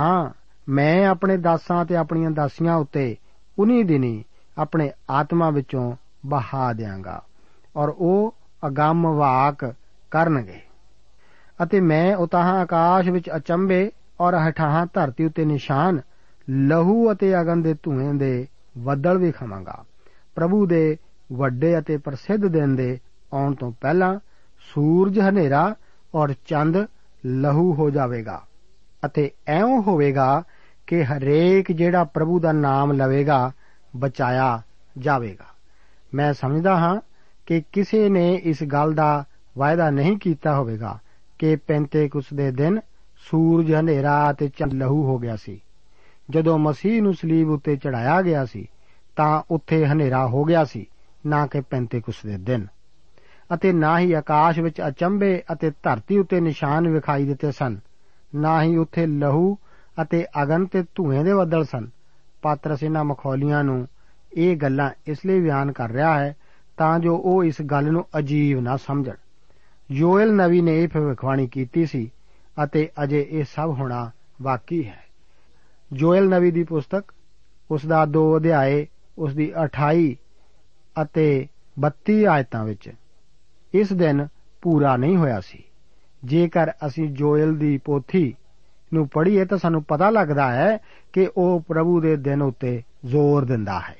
[0.00, 0.30] ਹਾਂ,
[0.68, 3.16] ਮੈਂ ਆਪਣੇ ਦਾਸਾਂ ਤੇ ਆਪਣੀਆਂ ਦਾਸੀਆਂ ਉੱਤੇ
[3.58, 4.24] ਉਨੀ ਦਿਨੀ
[4.58, 7.22] ਆਪਣੇ ਆਤਮਾ ਵਿੱਚੋਂ ਬਹਾ ਦਿਆਂਗਾ
[7.76, 8.34] ਔਰ ਉਹ
[8.66, 9.74] ਅਗੰਮ ਵਾਕ
[10.10, 10.60] ਕਰਨਗੇ।
[11.62, 13.90] ਅਤੇ ਮੈਂ ਉਤਾਹਾਂ ਆਕਾਸ਼ ਵਿੱਚ ਅਚੰਬੇ
[14.20, 16.00] ਔਰ ਹਠਾਹਾਂ ਧਰਤੀ ਉੱਤੇ ਨਿਸ਼ਾਨ,
[16.50, 18.46] ਲਹੂ ਅਤੇ ਅਗਨ ਦੇ ਧੂਏ ਦੇ
[18.78, 19.84] ਬੱਦਲ ਵੀ ਖਾਵਾਂਗਾ।
[20.34, 20.96] ਪ੍ਰਭੂ ਦੇ
[21.32, 22.98] ਵੱਡੇ ਅਤੇ ਪ੍ਰਸਿੱਧ ਦਿਨ ਦੇ
[23.32, 24.18] ਆਉਣ ਤੋਂ ਪਹਿਲਾਂ
[24.74, 25.74] ਸੂਰਜ ਹਨੇਰਾ
[26.14, 26.86] ਔਰ ਚੰਦ
[27.26, 28.42] ਲਹੂ ਹੋ ਜਾਵੇਗਾ
[29.06, 30.42] ਅਤੇ ਐਉਂ ਹੋਵੇਗਾ
[30.86, 33.52] ਕਿ ਹਰੇਕ ਜਿਹੜਾ ਪ੍ਰਭੂ ਦਾ ਨਾਮ ਲਵੇਗਾ,
[33.96, 34.62] ਬਚਾਇਆ
[34.98, 35.44] ਜਾਵੇਗਾ।
[36.14, 37.00] ਮੈਂ ਸਮਝਦਾ ਹਾਂ
[37.46, 39.24] ਕਿ ਕਿਸੇ ਨੇ ਇਸ ਗੱਲ ਦਾ
[39.58, 40.98] ਵਾਅਦਾ ਨਹੀਂ ਕੀਤਾ ਹੋਵੇਗਾ
[41.38, 42.80] ਕਿ ਪੈਂਤੇਕੁਸ ਦੇ ਦਿਨ
[43.16, 45.60] ਸੂਰਜ ਹਨੇਰਾ ਅਤੇ ਚੰਦ ਲਹੂ ਹੋ ਗਿਆ ਸੀ।
[46.30, 48.68] ਜਦੋਂ ਮਸੀਹ ਨੂੰ ਸਲੀਬ ਉੱਤੇ ਚੜਾਇਆ ਗਿਆ ਸੀ,
[49.16, 50.86] ਤਾਂ ਉੱਥੇ ਹਨੇਰਾ ਹੋ ਗਿਆ ਸੀ,
[51.26, 52.66] ਨਾ ਕਿ ਪੈਂਤੇਕੁਸ ਦੇ ਦਿਨ।
[53.54, 57.78] ਅਤੇ ਨਾ ਹੀ ਆਕਾਸ਼ ਵਿੱਚ ਅਚੰਭੇ ਅਤੇ ਧਰਤੀ ਉੱਤੇ ਨਿਸ਼ਾਨ ਵਿਖਾਈ ਦਿੱਤੇ ਸਨ,
[58.34, 59.56] ਨਾ ਹੀ ਉੱਥੇ ਲਹੂ
[60.02, 61.88] ਅਤੇ ਅਗਨ ਤੇ ਧੂਏ ਦੇ ਬੱਦਲ ਸਨ।
[62.42, 63.86] ਪਾਤਰਸ ਇਹਨਾਂ ਮਖੌਲੀਆਂ ਨੂੰ
[64.32, 66.34] ਇਹ ਗੱਲਾਂ ਇਸ ਲਈ ਬਿਆਨ ਕਰ ਰਿਹਾ ਹੈ
[66.76, 69.16] ਤਾਂ ਜੋ ਉਹ ਇਸ ਗੱਲ ਨੂੰ ਅਜੀਬ ਨਾ ਸਮਝਣ।
[69.90, 72.10] ਯੋਇਲ ਨਵੀ ਨੇ ਇਹ ਭਵਿੱਖਬਾਣੀ ਕੀਤੀ ਸੀ
[72.64, 74.10] ਅਤੇ ਅਜੇ ਇਹ ਸਭ ਹੋਣਾ
[74.42, 75.02] ਬਾਕੀ ਹੈ।
[75.92, 77.04] ਜੋਇਲ ਨਵੀ ਦੀ ਪੁਸਤਕ,
[77.70, 78.86] ਉਸ ਦਾ 2 ਅਧਿਆਏ,
[79.18, 80.16] ਉਸ ਦੀ 28
[81.02, 81.46] ਅਤੇ
[81.80, 82.90] 32 ਆਇਤਾਂ ਵਿੱਚ।
[83.74, 84.26] ਇਸ ਦਿਨ
[84.62, 85.64] ਪੂਰਾ ਨਹੀਂ ਹੋਇਆ ਸੀ।
[86.24, 88.34] ਜੇਕਰ ਅਸੀਂ ਜੋਇਲ ਦੀ ਪੋਥੀ
[88.94, 90.78] ਨੂੰ ਪੜ੍ਹੀਏ ਤਾਂ ਸਾਨੂੰ ਪਤਾ ਲੱਗਦਾ ਹੈ
[91.12, 93.96] ਕਿ ਉਹ ਪ੍ਰਭੂ ਦੇ ਦਿਨ ਉੱਤੇ ਜ਼ੋਰ ਦਿੰਦਾ ਹੈ।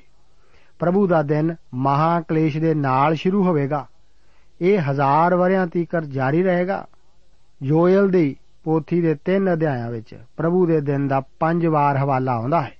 [0.78, 3.86] ਪ੍ਰਭੂ ਦਾ ਦਿਨ ਮਹਾ ਕਲੇਸ਼ ਦੇ ਨਾਲ ਸ਼ੁਰੂ ਹੋਵੇਗਾ।
[4.60, 6.86] ਇਹ ਹਜ਼ਾਰ ਵਰਿਆਂ ਤੀਕਰ ਜਾਰੀ ਰਹੇਗਾ।
[7.62, 12.62] ਯੋਇਲ ਦੀ ਪੋਥੀ ਦੇ ਤਿੰਨ ਅਧਿਆਇਆਂ ਵਿੱਚ ਪ੍ਰਭੂ ਦੇ ਦਿਨ ਦਾ ਪੰਜ ਵਾਰ ਹਵਾਲਾ ਆਉਂਦਾ
[12.62, 12.72] ਹੈ।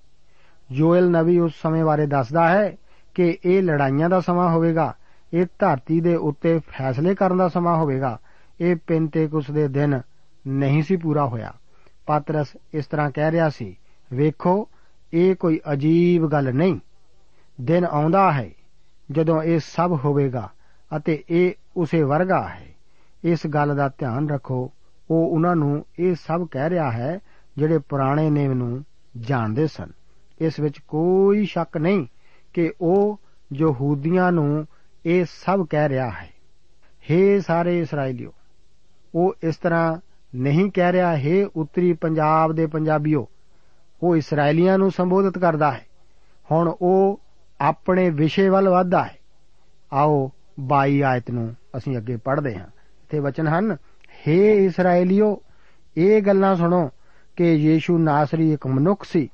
[0.73, 2.77] ਯੋਇਲ ਨਵੀ ਉਸ ਸਮੇਂ ਬਾਰੇ ਦੱਸਦਾ ਹੈ
[3.15, 4.95] ਕਿ ਇਹ ਲੜਾਈਆਂ ਦਾ ਸਮਾਂ ਹੋਵੇਗਾ
[5.35, 8.19] ਇਹ ਧਰਤੀ ਦੇ ਉੱਤੇ ਫੈਸਲੇ ਕਰਨ ਦਾ ਸਮਾਂ ਹੋਵੇਗਾ।
[8.61, 10.01] ਇਹ ਪਿੰਤੇਕੁਸ ਦੇ ਦਿਨ
[10.47, 11.53] ਨਹੀਂ ਸੀ ਪੂਰਾ ਹੋਇਆ।
[12.07, 13.77] ਪਾਤਰਸ ਇਸ ਤਰ੍ਹਾਂ ਕਹਿ ਰਿਹਾ ਸੀ,
[14.13, 14.69] ਵੇਖੋ,
[15.13, 16.79] ਇਹ ਕੋਈ ਅਜੀਬ ਗੱਲ ਨਹੀਂ।
[17.61, 18.51] ਦਿਨ ਆਉਂਦਾ ਹੈ
[19.11, 20.51] ਜਦੋਂ ਇਹ ਸਭ ਹੋਵੇਗਾ
[20.97, 22.67] ਅਤੇ ਇਹ ਉਸੇ ਵਰਗਾ ਹੈ।
[23.25, 24.73] ਇਸ ਗੱਲ ਦਾ ਧਿਆਨ ਰੱਖੋ।
[25.11, 27.19] ਉਹ ਉਹਨਾਂ ਨੂੰ ਇਹ ਸਭ ਕਹਿ ਰਿਹਾ ਹੈ
[27.57, 28.85] ਜਿਹੜੇ ਪੁਰਾਣੇ ਨੇਮ ਨੂੰ
[29.21, 29.91] ਜਾਣਦੇ ਸਨ।
[30.41, 32.07] ਇਸ ਵਿੱਚ ਕੋਈ ਸ਼ੱਕ ਨਹੀਂ
[32.53, 33.21] ਕਿ ਉਹ
[33.55, 34.67] ਯਹੂਦੀਆਂ ਨੂੰ
[35.07, 36.29] ਇਹ ਸਭ ਕਹਿ ਰਿਹਾ ਹੈ।
[37.11, 38.33] हे ਸਾਰੇ ਇਸرائیਲੀਓ
[39.15, 39.99] ਉਹ ਇਸ ਤਰ੍ਹਾਂ
[40.35, 43.29] ਨਹੀਂ ਕਹਿ ਰਿਹਾ, ਹੈ ਉੱਤਰੀ ਪੰਜਾਬ ਦੇ ਪੰਜਾਬੀਓ,
[44.03, 45.87] ਉਹ ਇਸرائیਲੀਆਂ ਨੂੰ ਸੰਬੋਧਿਤ ਕਰਦਾ ਹੈ।
[46.53, 47.21] ਹੁਣ ਉਹ
[47.61, 49.19] ਆਪਣੇ ਵਿਸ਼ੇ ਵੱਲ ਵਧਦਾ ਹੈ।
[49.93, 52.67] ਆਓ 22 ਆਇਤ ਨੂੰ ਅਸੀਂ ਅੱਗੇ ਪੜ੍ਹਦੇ ਹਾਂ।
[53.03, 53.77] ਇੱਥੇ ਵਚਨ ਹਨ
[54.29, 55.43] हे ਇਸرائیਲੀਓ
[55.97, 56.91] ਇਹ ਗੱਲਾਂ ਸੁਣੋ
[57.37, 59.29] ਕਿ ਯੀਸ਼ੂ ਨਾਸਰੀ ਇੱਕ ਮਨੁੱਖ ਸੀ,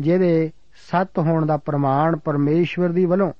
[0.00, 3.32] ਜਿਹਦੇ ਸਤ ਹੋਣ ਦਾ ਪ੍ਰਮਾਣ ਪਰਮੇਸ਼ਵਰ ਦੀ ਵੱਲੋਂ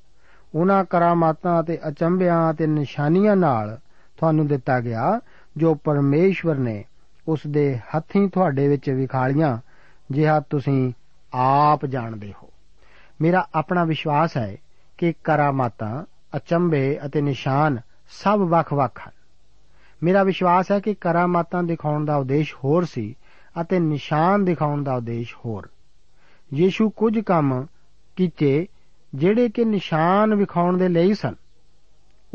[0.54, 3.78] ਉਹਨਾਂ ਕਰਾਮਾਤਾਂ ਅਤੇ ਅਚੰਭਿਆਂ ਅਤੇ ਨਿਸ਼ਾਨੀਆਂ ਨਾਲ
[4.16, 5.20] ਤੁਹਾਨੂੰ ਦਿੱਤਾ ਗਿਆ,
[5.56, 6.84] ਜੋ ਪਰਮੇਸ਼ਵਰ ਨੇ
[7.28, 9.58] ਉਸ ਦੇ ਹੱਥੀਂ ਤੁਹਾਡੇ ਵਿੱਚ ਵਿਖਾਲੀਆਂ,
[10.10, 10.92] ਜਿਹਾ ਤੁਸੀਂ
[11.34, 12.48] ਆਪ ਜਾਣਦੇ ਹੋ।
[13.20, 14.56] ਮੇਰਾ ਆਪਣਾ ਵਿਸ਼ਵਾਸ ਹੈ
[14.98, 16.04] ਕਿ ਕਰਾਮਾਤਾਂ,
[16.36, 17.78] ਅਚੰਭੇ ਅਤੇ ਨਿਸ਼ਾਨ
[18.10, 19.12] ਸਭ ਵੱਖ-ਵੱਖ ਹਨ।
[20.02, 23.16] ਮੇਰਾ ਵਿਸ਼ਵਾਸ ਹੈ ਕਿ ਕਰਾਮਾਤਾਂ ਦਿਖਾਉਣ ਦਾ ਉਦੇਸ਼ ਹੋਰ ਸੀ
[23.60, 25.68] ਅਤੇ ਨਿਸ਼ਾਨ ਦਿਖਾਉਣ ਦਾ ਉਦੇਸ਼ ਹੋਰ।
[26.54, 27.66] ਯੀਸ਼ੂ ਕੁਝ ਕੰਮ
[28.16, 28.66] ਕੀਤੇ
[29.14, 31.34] ਜਿਹੜੇ ਕਿ ਨਿਸ਼ਾਨ ਵਿਖਾਉਣ ਦੇ ਲਈ ਸਨ,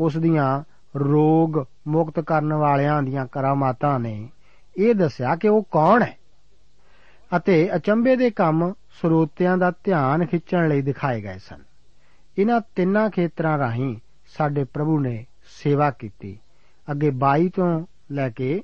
[0.00, 0.62] ਉਸ ਦੀਆਂ
[0.98, 4.30] ਰੋਗ ਮੁਕਤ ਕਰਨ ਵਾਲਿਆਂ ਦੀਆਂ ਕਰਾਮਾਤਾਂ ਨੇ
[4.76, 6.18] ਇਹ ਦੱਸਿਆ ਕਿ ਉਹ ਕੌਣ ਹੈ
[7.36, 11.62] ਅਤੇ ਅਚੰਬੇ ਦੇ ਕੰਮ ਸਰੋਤਿਆਂ ਦਾ ਧਿਆਨ ਖਿੱਚਣ ਲਈ ਦਿਖਾਏ ਗਏ ਸਨ।
[12.38, 16.38] ਇਹਨਾਂ ਤਿੰਨਾਂ ਖੇਤਰਾਂ ਰਾਹੀਂ ਸਾਡੇ ਪ੍ਰਭੂ ਨੇ ਸੇਵਾ ਕੀਤੀ।
[16.90, 18.62] ਅੱਗੇ 22 ਤੋਂ ਲੈ ਕੇ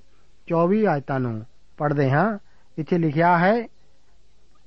[0.48, 1.46] 24 ਆਇਤਾਂ ਨੂੰ
[1.76, 2.38] ਪੜ੍ਹਦੇ ਹਾਂ।
[2.78, 3.68] ਇੱਥੇ ਲਿਖਿਆ ਹੈ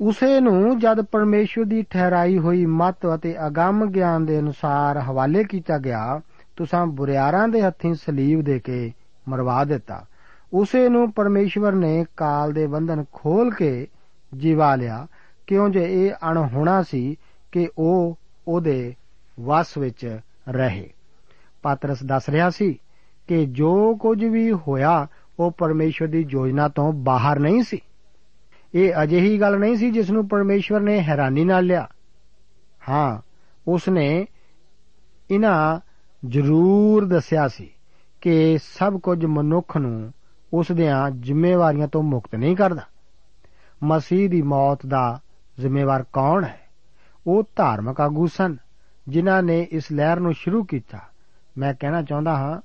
[0.01, 5.77] ਉਸੇ ਨੂੰ ਜਦ ਪਰਮੇਸ਼ਵਰ ਦੀ ਠਹਿਰਾਈ ਹੋਈ ਮਤ ਅਤੇ ਅਗੰਮ ਗਿਆਨ ਦੇ ਅਨੁਸਾਰ ਹਵਾਲੇ ਕੀਤਾ
[5.77, 6.21] ਗਿਆ,
[6.55, 8.91] ਤੁਸਾਂ ਬੁਰਿਆਰਾਂ ਦੇ ਹੱਥੀਂ ਸਲੀਬ ਦੇ ਕੇ
[9.29, 10.05] ਮਰਵਾ ਦਿੱਤਾ।
[10.53, 13.87] ਉਸੇ ਨੂੰ ਪਰਮੇਸ਼ਵਰ ਨੇ ਕਾਲ ਦੇ ਬੰਧਨ ਖੋਲ ਕੇ
[14.33, 15.07] ਜਿਵਾ ਲਿਆ।
[15.47, 17.15] ਕਿਉਂ ਜੇ ਇਹ ਅਣਹੋਣਾ ਸੀ
[17.51, 18.95] ਕਿ ਉਹ ਉਹਦੇ
[19.39, 20.89] ਵਸ ਵਿੱਚ ਰਹੇ।
[21.63, 22.79] ਪਾਤਰਸ ਦੱਸ ਰਿਹਾ ਸੀ
[23.27, 25.07] ਕਿ ਜੋ ਕੁਝ ਵੀ ਹੋਇਆ,
[25.39, 27.81] ਉਹ ਪਰਮੇਸ਼ਵਰ ਦੀ ਯੋਜਨਾ ਤੋਂ ਬਾਹਰ ਨਹੀਂ ਸੀ।
[28.75, 31.87] ਇਹ ਅਜਿਹੀ ਗੱਲ ਨਹੀਂ ਸੀ ਜਿਸ ਨੂੰ ਪਰਮੇਸ਼ਵਰ ਨੇ ਹੈਰਾਨੀ ਨਾਲ ਲਿਆ।
[32.89, 33.21] ਹਾਂ
[33.67, 34.27] ਉਸ ਨੇ
[35.31, 35.79] ਇਹਨਾਂ
[36.25, 37.69] ਜ਼ਰੂਰ ਦੱਸਿਆ ਸੀ
[38.21, 40.13] ਕਿ ਸਭ ਕੁਝ ਮਨੁੱਖ ਨੂੰ
[40.53, 42.81] ਉਸ ਦੀਆਂ ਜ਼ਿੰਮੇਵਾਰੀਆਂ ਤੋਂ ਮੁਕਤ ਨਹੀਂ ਕਰਦਾ।
[43.83, 45.19] ਮਸੀਹ ਦੀ ਮੌਤ ਦਾ
[45.59, 46.59] ਜ਼ਿੰਮੇਵਾਰ ਕੌਣ ਹੈ?
[47.27, 48.57] ਉਹ ਧਾਰਮਿਕ ਆਗੂ ਸਨ,
[49.07, 50.99] ਜਿਨ੍ਹਾਂ ਨੇ ਇਸ ਲਹਿਰ ਨੂੰ ਸ਼ੁਰੂ ਕੀਤਾ।
[51.57, 52.61] ਮੈਂ ਕਹਿਣਾ ਚਾਹੁੰਦਾ ਹਾਂ,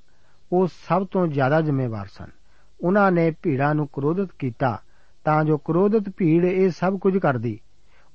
[0.51, 2.27] ਉਹ ਸਭ ਤੋਂ ਜ਼ਿਆਦਾ ਜ਼ਿੰਮੇਵਾਰ ਸਨ।
[2.81, 4.81] ਉਹਨਾਂ ਨੇ ਭੀੜਾਂ ਨੂੰ ਕ੍ਰੋਧਿਤ ਕੀਤਾ
[5.25, 7.59] ਤਾਂ ਜੋ ਕ੍ਰੋਧਿਤ ਭੀੜ ਇਹ ਸਭ ਕੁਝ ਕਰਦੀ।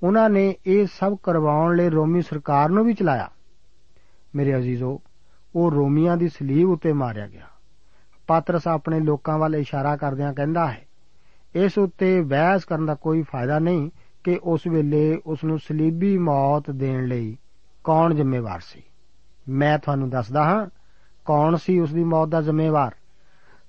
[0.03, 3.31] ਉਹਨਾਂ ਨੇ ਇਹ ਸਭ ਕਰਵਾਉਣ ਲਈ ਰੋਮੀ ਸਰਕਾਰ ਨੂੰ ਵੀ ਚਲਾਇਆ।
[4.35, 5.01] ਮੇਰੇ ਅਜ਼ੀਜ਼ੋ,
[5.55, 7.47] ਉਹ ਰੋਮੀਆਂ ਦੀ ਸਲੀਬ ਉੱਤੇ ਮਾਰਿਆ ਗਿਆ।
[8.27, 10.87] ਪਾਤਰਸ ਆਪਣੇ ਲੋਕਾਂ ਵੱਲ ਇਸ਼ਾਰਾ ਕਰਦਿਆਂ ਕਹਿੰਦਾ ਹੈ,
[11.55, 13.91] ਇਸ ਉੱਤੇ ਬਹਿਸ ਕਰਨ ਦਾ ਕੋਈ ਫਾਇਦਾ ਨਹੀਂ
[14.25, 17.37] ਕਿ ਉਸ ਵੇਲੇ ਉਸ ਨੂੰ ਸਲੀਬੀ ਮੌਤ ਦੇਣ ਲਈ
[17.85, 18.83] ਕੌਣ ਜ਼ਿੰਮੇਵਾਰ ਸੀ।
[19.49, 20.67] ਮੈਂ ਤੁਹਾਨੂੰ ਦੱਸਦਾ ਹਾਂ,
[21.25, 22.95] ਕੌਣ ਸੀ ਉਸ ਦੀ ਮੌਤ ਦਾ ਜ਼ਿੰਮੇਵਾਰ?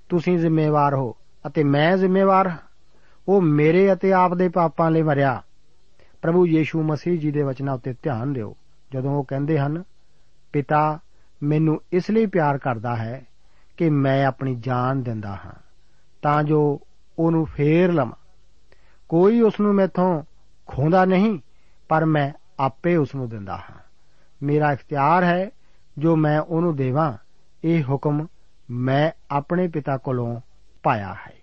[0.10, 1.15] ਤੁਸੀਂ ਜ਼ਿੰਮੇਵਾਰ ਹੋ
[1.47, 2.66] ਅਤੇ ਮੈਂ ਜ਼ਿੰਮੇਵਾਰ ਹਾਂ।
[3.28, 5.44] ਉਹ ਮੇਰੇ ਅਤੇ ਆਪ ਦੇ ਪਾਪਾਂ ਲਈ ਮਰਿਆ।
[6.22, 8.56] ਪ੍ਰਭੂ ਯੀਸ਼ੂ ਮਸੀਹ ਜੀ ਦੇ ਵਚਨਾਂ ਉੱਤੇ ਧਿਆਨ ਦਿਓ।
[8.94, 9.84] ਜਦੋਂ ਉਹ ਕਹਿੰਦੇ ਹਨ,
[10.54, 11.00] ਪਿਤਾ,
[11.44, 13.26] ਮੈਨੂੰ ਇਸ ਲਈ ਪਿਆਰ ਕਰਦਾ ਹੈ
[13.78, 15.60] ਕਿ ਮੈਂ ਆਪਣੀ ਜਾਨ ਦਿੰਦਾ ਹਾਂ,
[16.22, 16.82] ਤਾਂ ਜੋ
[17.20, 18.26] ਉਹਨੂੰ ਫੇਰ ਲਵਾਂ।
[19.10, 20.24] ਕੋਈ ਉਸ ਨੂੰ ਮੈਥੋਂ
[20.68, 21.40] ਖੋਂਦਾ ਨਹੀਂ,
[21.90, 23.76] ਪਰ ਮੈਂ ਆਪੇ ਉਸ ਨੂੰ ਦਿੰਦਾ ਹਾਂ।
[24.44, 25.50] ਮੇਰਾ ਇਖਤਿਆਰ ਹੈ
[25.98, 27.13] ਜੋ ਮੈਂ ਉਹਨੂੰ ਦੇਵਾਂ,
[27.63, 28.28] ਇਹ ਹੁਕਮ
[28.70, 30.42] ਮੈਂ ਆਪਣੇ ਪਿਤਾ ਕੋਲੋਂ
[30.84, 31.37] ਪਾਇਆ ਹੈ।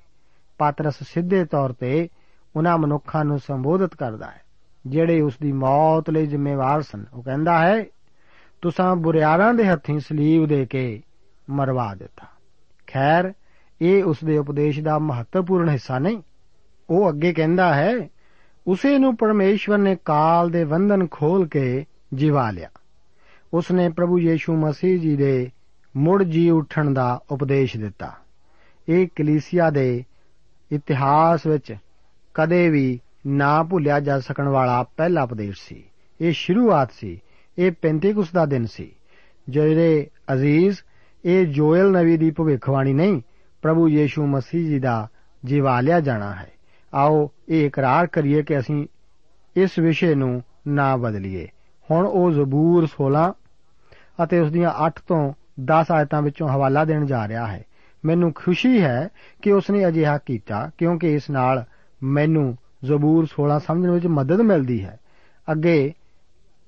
[0.59, 2.09] ਪਾਤਰਸ ਸਿੱਧੇ ਤੌਰ ਤੇ
[2.57, 4.41] ਉਹਨਾਂ ਮਨੁੱਖਾਂ ਨੂੰ ਸੰਬੋਧਿਤ ਕਰਦਾ ਹੈ,
[4.87, 7.85] ਜਿਹੜੇ ਉਸ ਦੀ ਮੌਤ ਲਈ ਜ਼ਿੰਮੇਵਾਰ ਸਨ। ਉਹ ਕਹਿੰਦਾ ਹੈ,
[8.63, 11.03] ਤੁਸੀਂ ਬੁਰਿਆਰਾਂ ਦੇ ਹੱਥੀਂ ਸਲੀਬ ਦੇ ਕੇ
[11.51, 12.27] ਮਰਵਾ ਦਿੱਤਾ।
[12.87, 13.33] ਖੈਰ,
[13.81, 16.23] ਇਹ ਉਸ ਦੇ ਉਪਦੇਸ਼ ਦਾ ਮਹੱਤਵਪੂਰਨ ਹਿੱਸਾ ਨਹੀਂ।
[16.91, 18.09] ਉਹ ਅੱਗੇ ਕਹਿੰਦਾ ਹੈ,
[18.67, 22.69] ਉਸੇ ਨੂੰ ਪਰਮੇਸ਼ਵਰ ਨੇ ਕਾਲ ਦੇ ਬੰਧਨ ਖੋਲ ਕੇ ਜਿਵਾ ਲਿਆ।
[23.55, 25.51] ਉਸ ਨੇ ਪ੍ਰਭੂ ਯੀਸ਼ੂ ਮਸੀਹ ਜੀ ਦੇ
[25.97, 28.13] ਮੁੜ ਜੀ ਉੱਠਣ ਦਾ ਉਪਦੇਸ਼ ਦਿੱਤਾ।
[28.89, 30.05] ਇਹ ਕਲੀਸਿਆ ਦੇ
[30.73, 31.77] ਇਤਿਹਾਸ ਵਿੱਚ
[32.35, 35.85] ਕਦੇ ਵੀ ਨਾ ਭੁੱਲਿਆ ਜਾ ਸਕਣ ਵਾਲਾ ਪਹਿਲਾ ਉਪਦੇਸ਼ ਸੀ।
[36.21, 37.21] ਇਹ ਸ਼ੁਰੂਆਤ ਸੀ।
[37.59, 38.91] ਇਹ ਪੈਂਤੇਕੁਸ ਦਾ ਦਿਨ ਸੀ।
[39.49, 40.77] ਜਿਹੜੇ ਅਜ਼ੀਜ਼,
[41.25, 43.23] ਇਹ ਜੋਇਲ ਨਵੀ ਦੀ ਭਵਿੱਖਬਾਣੀ ਨਹੀਂ,
[43.63, 45.09] ਪ੍ਰਭੂ ਯੀਸ਼ੂ ਮਸੀਹ ਜੀ ਦਾ
[45.45, 46.51] ਜਿਵਾ ਲਿਆ ਜਾਣਾ ਹੈ।
[46.95, 48.87] ਆਓ ਇਹ ਇਕਰਾਰ ਕਰੀਏ ਕਿ ਅਸੀਂ
[49.57, 51.49] ਇਸ ਵਿਸ਼ੇ ਨੂੰ ਨਾ ਬਦਲੀਏ।
[51.91, 53.35] ਹੁਣ ਉਹ ਜ਼ਬੂਰ 16
[54.25, 55.33] ਅਤੇ ਉਸ ਦੀਆਂ 8 ਤੋਂ
[55.65, 57.65] 10 ਆਇਤਾਂ ਵਿੱਚੋਂ ਹਵਾਲਾ ਦੇਣ ਜਾ ਰਿਹਾ ਹੈ।
[58.05, 59.09] ਮੈਨੂੰ ਖੁਸ਼ੀ ਹੈ
[59.43, 61.65] ਕਿ ਉਸ ਨੇ ਅਜਿਹਾ ਕੀਤਾ, ਕਿਉਂਕਿ ਇਸ ਨਾਲ
[62.03, 65.01] ਮੈਨੂੰ ਜ਼ਬੂਰ 16 ਸਮਝਣ ਵਿੱਚ ਮਦਦ ਮਿਲਦੀ ਹੈ।
[65.53, 65.93] ਅੱਗੇ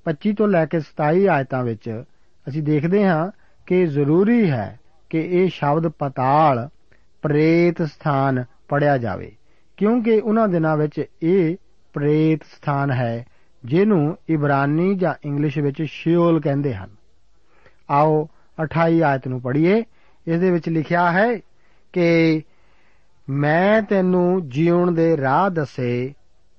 [0.05, 2.03] 25 ਤੋਂ ਲੈ ਕੇ 27 ਆਇਤਾਂ ਵਿੱਚ
[2.49, 3.31] ਅਸੀਂ ਦੇਖਦੇ ਹਾਂ
[3.67, 6.69] ਕਿ ਜ਼ਰੂਰੀ ਹੈ ਕਿ ਇਹ ਸ਼ਬਦ ਪਤਾਲ,
[7.23, 9.33] ਪ੍ਰੇਤ ਸਥਾਨ ਪੜਿਆ ਜਾਵੇ,
[9.77, 11.57] ਕਿਉਂਕਿ ਉਹਨਾਂ ਦਿਨਾਂ ਵਿੱਚ ਇਹ
[11.93, 13.27] ਪ੍ਰੇਤ ਸਥਾਨ ਹੈ
[13.65, 16.91] ਜਿਹਨੂੰ ਇਬਰਾਨੀ ਜਾਂ ਇੰਗਲਿਸ਼ ਵਿੱਚ ਸ਼ਿਓਲ ਕਹਿੰਦੇ ਹਨ।
[17.91, 18.29] ਆਓ
[18.63, 19.83] 28 ਆਇਤ ਨੂੰ ਪੜ੍ਹੀਏ।
[20.27, 21.41] ਇਸ ਦੇ ਵਿੱਚ ਲਿਖਿਆ ਹੈ
[21.93, 22.43] ਕਿ
[23.29, 26.15] ਮੈਂ ਤੈਨੂੰ ਜੀਉਣ ਦੇ ਰਾਹ ਦੱਸੇ,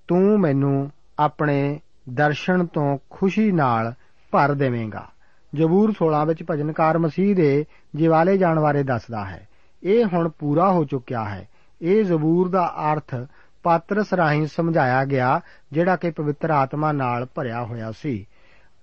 [0.07, 3.93] ਤੂੰ ਮੈਨੂੰ ਆਪਣੇ ਦਰਸ਼ਨ ਤੋਂ ਖੁਸ਼ੀ ਨਾਲ
[4.31, 5.07] ਭਰ ਦੇਵੇਂਗਾ।
[5.55, 9.47] ਜ਼ਬੂਰ 16 ਵਿੱਚ ਭਜਨਕਾਰ ਮਸੀਹ ਦੇ ਜਿਵਾਲੇ ਜਾਣ ਬਾਰੇ ਦੱਸਦਾ ਹੈ।
[9.83, 11.47] ਇਹ ਹੁਣ ਪੂਰਾ ਹੋ ਚੁੱਕਿਆ ਹੈ।
[11.81, 13.15] ਇਹ ਜ਼ਬੂਰ ਦਾ ਅਰਥ
[13.63, 18.27] ਪਾਤਰਸ ਰਾਹੀਂ ਸਮਝਾਇਆ ਗਿਆ, ਜਿਹੜਾ ਕਿ ਪਵਿੱਤਰ ਆਤਮਾ ਨਾਲ ਭਰਿਆ ਹੋਇਆ ਸੀ।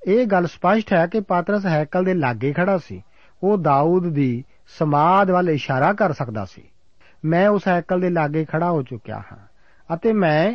[0.06, 3.02] ਇਹ ਗੱਲ ਸਪਸ਼ਟ ਹੈ ਕਿ ਪਾਤਰਸ ਹੈਕਲ ਦੇ ਲਾਗੇ ਖੜਾ ਸੀ।
[3.42, 6.62] ਉਹ ਦਾਊਦ ਦੀ ਸਮਾਦ ਵੱਲ ਇਸ਼ਾਰਾ ਕਰ ਸਕਦਾ ਸੀ।
[7.24, 9.46] ਮੈਂ ਉਸ ਹੈਕਲ ਦੇ ਲਾਗੇ ਖੜਾ ਹੋ ਚੁੱਕਿਆ ਹਾਂ
[9.94, 10.52] ਅਤੇ ਮੈਂ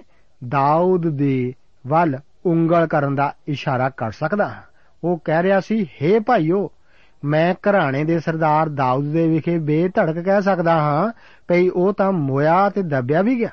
[0.48, 1.54] ਦਾਊਦ ਦੇ
[1.88, 4.62] ਵੱਲ ਉਂਗਲ ਕਰਨ ਦਾ ਇਸ਼ਾਰਾ ਕਰ ਸਕਦਾ ਹਾਂ।
[5.04, 6.72] ਉਹ ਕਹਿ ਰਿਹਾ ਸੀ, ਹੇ ਭਾਈਓ,
[7.24, 11.12] ਮੈਂ ਘਰਾਣੇ ਦੇ ਸਰਦਾਰ ਦਾਊਦ ਦੇ ਵਿਖੇ ਬੇਧੜਕ ਕਹਿ ਸਕਦਾ ਹਾਂ,
[11.48, 13.50] ਭਈ ਉਹ ਤਾਂ ਮੋਇਆ ਤੇ ਦੱਬਿਆ ਵੀ ਗਿਆ।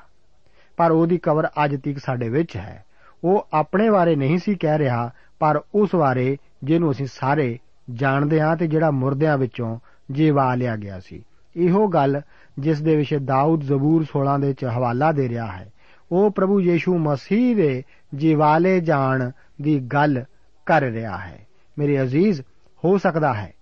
[0.77, 2.85] ਪਰ ਉਹਦੀ ਕਬਰ ਅੱਜ ਤੱਕ ਸਾਡੇ ਵਿੱਚ ਹੈ।
[3.25, 7.59] ਉਹ ਆਪਣੇ ਬਾਰੇ ਨਹੀਂ ਸੀ ਕਹਿ ਰਿਹਾ, ਪਰ ਉਸ ਬਾਰੇ ਜਿਹਨੂੰ ਅਸੀਂ ਸਾਰੇ
[7.91, 9.79] ਜਾਣਦੇ ਹਾਂ ਤੇ ਜਿਹੜਾ ਮੁਰਦਿਆਂ ਵਿੱਚੋਂ
[10.13, 11.25] ਜੀਵਾ ਲਿਆ ਗਿਆ ਸੀ।
[11.57, 12.21] ਇਹੋ ਗੱਲ
[12.59, 15.73] ਜਿਸ ਦੇ ਵਿਸ਼ੇ ਦਾਊਦ ਜ਼ਬੂਰ 16 ਦੇ ਵਿੱਚ ਹਵਾਲਾ ਦੇ ਰਿਹਾ ਹੈ।
[16.13, 17.83] ਉਹ ਪ੍ਰਭੂ ਯੀਸ਼ੂ ਮਸੀਹ ਦੇ
[18.15, 19.31] ਜੀਵਾਲੇ ਜਾਣ
[19.63, 20.25] ਦੀ ਗੱਲ
[20.67, 21.47] ਕਰ ਰਿਹਾ ਹੈ।
[21.79, 22.43] ਮੇਰੇ ਅਜ਼ੀਜ਼,
[22.85, 23.53] ਹੋ ਸਕਦਾ ਹੈ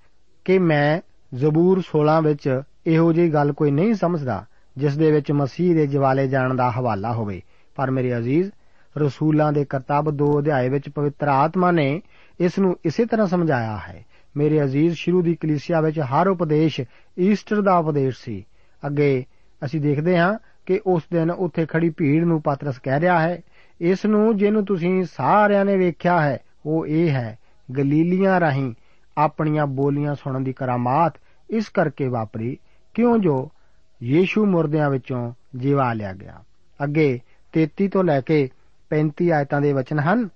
[0.45, 1.01] ਕਿ ਮੈਂ
[1.35, 4.45] ਜ਼ਬੂਰ 16 ਵਿੱਚ ਇਹੋ ਜਿਹੀ ਗੱਲ ਕੋਈ ਨਹੀਂ ਸਮਝਦਾ,
[4.77, 7.43] ਜਿਸ ਦੇ ਵਿੱਚ ਮਸੀਹ ਦੇ ਜਵਾਲੇ ਜਾਣ ਦਾ ਹਵਾਲਾ ਹੋਵੇ।
[7.77, 8.51] ਪਰ ਮੇਰੇ ਅਜ਼ੀਜ਼,
[8.99, 12.03] ਰਸੂਲਾਂ ਦੇ ਕਰਤੱਵ 2 ਅਧਿਆਏ ਵਿੱਚ ਪਵਿੱਤਰ ਆਤਮਾ ਨੇ
[12.41, 14.05] ਇਸ ਨੂੰ ਇਸੇ ਤਰ੍ਹਾਂ ਸਮਝਾਇਆ ਹੈ
[14.37, 16.81] ਮੇਰੇ ਅਜ਼ੀਜ਼, ਸ਼ੁਰੂ ਦੀ ਕਲੀਸਿਆ ਵਿੱਚ ਹਰ ਉਪਦੇਸ਼
[17.19, 18.47] ਈਸਟਰ ਦਾ ਉਪਦੇਸ਼ ਸੀ।
[18.87, 19.25] ਅੱਗੇ
[19.65, 23.43] ਅਸੀਂ ਦੇਖਦੇ ਹਾਂ ਕਿ ਉਸ ਦਿਨ ਉੱਥੇ ਖੜੀ ਭੀੜ ਨੂੰ ਪਾਤਰਸ ਕਹਿ ਰਿਹਾ ਹੈ,
[23.81, 27.39] ਇਸ ਨੂੰ ਜਿਹਨੂੰ ਤੁਸੀਂ ਸਾਰਿਆਂ ਨੇ ਵੇਖਿਆ ਹੈ, ਉਹ ਇਹ ਹੈ,
[27.77, 28.75] ਗਲੀਲੀਆਂ ਰਾਹੀਂ
[29.19, 31.15] ਆਪਣੀਆਂ ਬੋਲੀਆਂ ਸੁਣਨ ਦੀ ਕਰਾਮਾਤ
[31.51, 32.59] ਇਸ ਕਰਕੇ ਵਾਪਰੀ,
[32.95, 33.51] ਕਿਉਂ ਜੋ
[34.03, 36.43] ਯੀਸ਼ੂ ਮੁਰਦਿਆਂ ਵਿੱਚੋਂ ਜੀਵਾ ਲਿਆ ਗਿਆ।
[36.85, 37.21] ਅੱਗੇ
[37.53, 38.49] 33 ਤੋਂ ਲੈ ਕੇ
[38.91, 40.29] 35 ਆਇਤਾਂ ਦੇ ਵਚਨ ਹਨ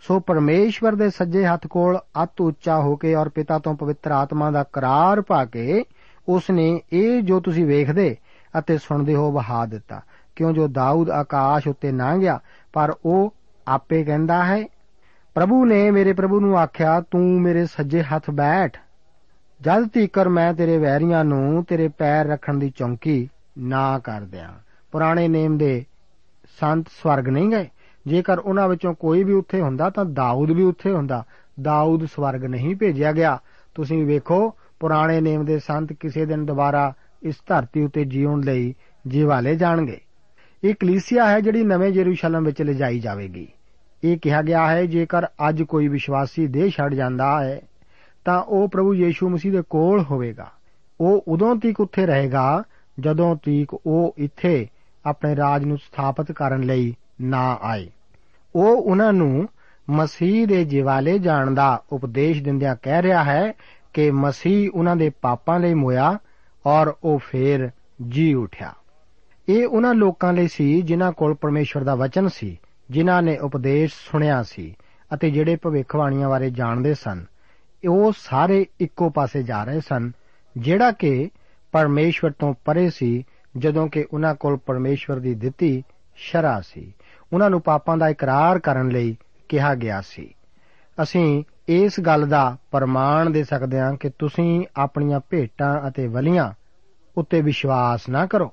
[0.00, 4.50] ਸੋ ਪਰਮੇਸ਼ਵਰ ਦੇ ਸੱਜੇ ਹੱਥ ਕੋਲ ਅਤ ਉੱਚਾ ਹੋ ਕੇ ਔਰ ਪਿਤਾ ਤੋਂ ਪਵਿੱਤਰ ਆਤਮਾ
[4.50, 5.84] ਦਾ ਕਰਾਰ ਪਾ ਕੇ
[6.28, 8.16] ਉਸ ਨੇ ਇਹ ਜੋ ਤੁਸੀਂ ਵੇਖਦੇ
[8.58, 10.00] ਅਤੇ ਸੁਣਦੇ ਹੋ ਵਹਾ ਦਿੱਤਾ।
[10.36, 12.40] ਕਿਉਂ ਜੋ ਦਾਊਦ ਆਕਾਸ਼ ਉੱਤੇ ਨਾ ਗਿਆ
[12.72, 13.34] ਪਰ ਉਹ
[13.68, 14.64] ਆਪੇ ਕਹਿੰਦਾ ਹੈ,
[15.34, 18.76] ਪ੍ਰਭੂ ਨੇ ਮੇਰੇ ਪ੍ਰਭੂ ਨੂੰ ਆਖਿਆ, ਤੂੰ ਮੇਰੇ ਸੱਜੇ ਹੱਥ ਬੈਠ।
[19.60, 24.52] ਜਦ ਤੀਕਰ ਮੈਂ ਤੇਰੇ ਵੈਰੀਆਂ ਨੂੰ ਤੇਰੇ ਪੈਰ ਰੱਖਣ ਦੀ ਚੌਂਕੀ ਨਾ ਕਰ ਦਿਆਂ।
[24.92, 25.84] ਪੁਰਾਣੇ ਨੇਮ ਦੇ
[26.60, 27.68] ਸੰਤ ਸਵਰਗ ਨਹੀਂ ਗਏ।
[28.08, 31.24] ਜੇਕਰ ਉਹਨਾਂ ਵਿੱਚੋਂ ਕੋਈ ਵੀ ਉੱਥੇ ਹੁੰਦਾ ਤਾਂ ਦਾਊਦ ਵੀ ਉੱਥੇ ਹੁੰਦਾ।
[31.62, 33.38] ਦਾਊਦ ਸਵਰਗ ਨਹੀਂ ਭੇਜਿਆ ਗਿਆ।
[33.74, 36.92] ਤੁਸੀਂ ਵੇਖੋ, ਪੁਰਾਣੇ ਨੇਮ ਦੇ ਸੰਤ ਕਿਸੇ ਦਿਨ ਦੁਬਾਰਾ
[37.22, 38.74] ਇਸ ਧਰਤੀ ਉੱਤੇ ਜੀਉਣ ਲਈ
[39.08, 40.00] ਜੀਵਾਲੇ ਜਾਣਗੇ।
[40.64, 43.48] ਇਹ ਕਲੀਸਿਆ ਹੈ ਜਿਹੜੀ ਨਵੇਂ ਯਰੂਸ਼ਲਮ ਵਿੱਚ ਲਿਜਾਈ ਜਾਵੇਗੀ।
[44.04, 47.60] ਇਹ ਕਿਹਾ ਗਿਆ ਹੈ, ਜੇਕਰ ਅੱਜ ਕੋਈ ਵਿਸ਼ਵਾਸੀ ਦੇਹ ਛੱਡ ਜਾਂਦਾ ਹੈ,
[48.24, 50.50] ਤਾਂ ਉਹ ਪ੍ਰਭੂ ਯੀਸ਼ੂ ਮਸੀਹ ਦੇ ਕੋਲ ਹੋਵੇਗਾ।
[51.00, 52.62] ਉਹ ਉਦੋਂ ਤੱਕ ਉੱਥੇ ਰਹੇਗਾ,
[53.00, 54.68] ਜਦੋਂ ਤੱਕ ਉਹ ਇੱਥੇ
[55.06, 57.90] ਆਪਣੇ ਰਾਜ ਨੂੰ ਸਥਾਪਿਤ ਕਰਨ ਲਈ ਨਾ ਆਏ।
[58.58, 59.48] ਉਹ ਉਹਨਾਂ ਨੂੰ
[59.90, 63.52] ਮਸੀਹ ਦੇ ਜਿਵਾਲੇ ਜਾਣ ਦਾ ਉਪਦੇਸ਼ ਦਿੰਦਿਆਂ ਕਹਿ ਰਿਹਾ ਹੈ
[63.94, 66.18] ਕਿ ਮਸੀਹ ਉਹਨਾਂ ਦੇ ਪਾਪਾਂ ਲਈ ਮੋਇਆ
[66.66, 67.70] ਔਰ ਉਹ ਫੇਰ
[68.08, 68.74] ਜੀ ਉਠਿਆ।
[69.48, 74.42] ਇਹ ਉਹਨਾਂ ਲੋਕਾਂ ਲਈ ਸੀ ਜਿਨ੍ਹਾਂ ਕੋਲ ਪਰਮੇਸ਼ਵਰ ਦਾ ਵਚਨ ਸੀ, ਜਿਨ੍ਹਾਂ ਨੇ ਉਪਦੇਸ਼ ਸੁਣਿਆ
[74.42, 74.76] ਸੀ
[75.14, 77.24] ਅਤੇ ਜਿਹੜੇ ਭਵਿੱਖਬਾਣੀਆਂ ਬਾਰੇ ਜਾਣਦੇ ਸਨ।
[77.88, 80.12] ਉਹ ਸਾਰੇ ਇੱਕੋ ਪਾਸੇ ਜਾ ਰਹੇ ਸਨ,
[80.56, 81.30] ਜਿਹੜਾ ਕਿ
[81.72, 83.24] ਪਰਮੇਸ਼ਵਰ ਤੋਂ ਪਰੇ ਸੀ,
[83.56, 85.82] ਜਦੋਂ ਕਿ ਉਹਨਾਂ ਕੋਲ ਪਰਮੇਸ਼ਵਰ ਦੀ ਦਿੱਤੀ
[86.16, 86.94] ਸ਼ਰਾ ਸੀ।
[87.32, 89.16] ਉਹਨਾਂ ਨੂੰ ਪਾਪਾਂ ਦਾ ਇਕਰਾਰ ਕਰਨ ਲਈ
[89.48, 90.34] ਕਿਹਾ ਗਿਆ ਸੀ।
[91.02, 96.52] ਅਸੀਂ ਇਸ ਗੱਲ ਦਾ ਪ੍ਰਮਾਣ ਦੇ ਸਕਦੇ ਹਾਂ ਕਿ ਤੁਸੀਂ ਆਪਣੀਆਂ ਭੇਟਾਂ ਅਤੇ ਬਲੀਆਂ
[97.18, 98.52] ਉੱਤੇ ਵਿਸ਼ਵਾਸ ਨਾ ਕਰੋ।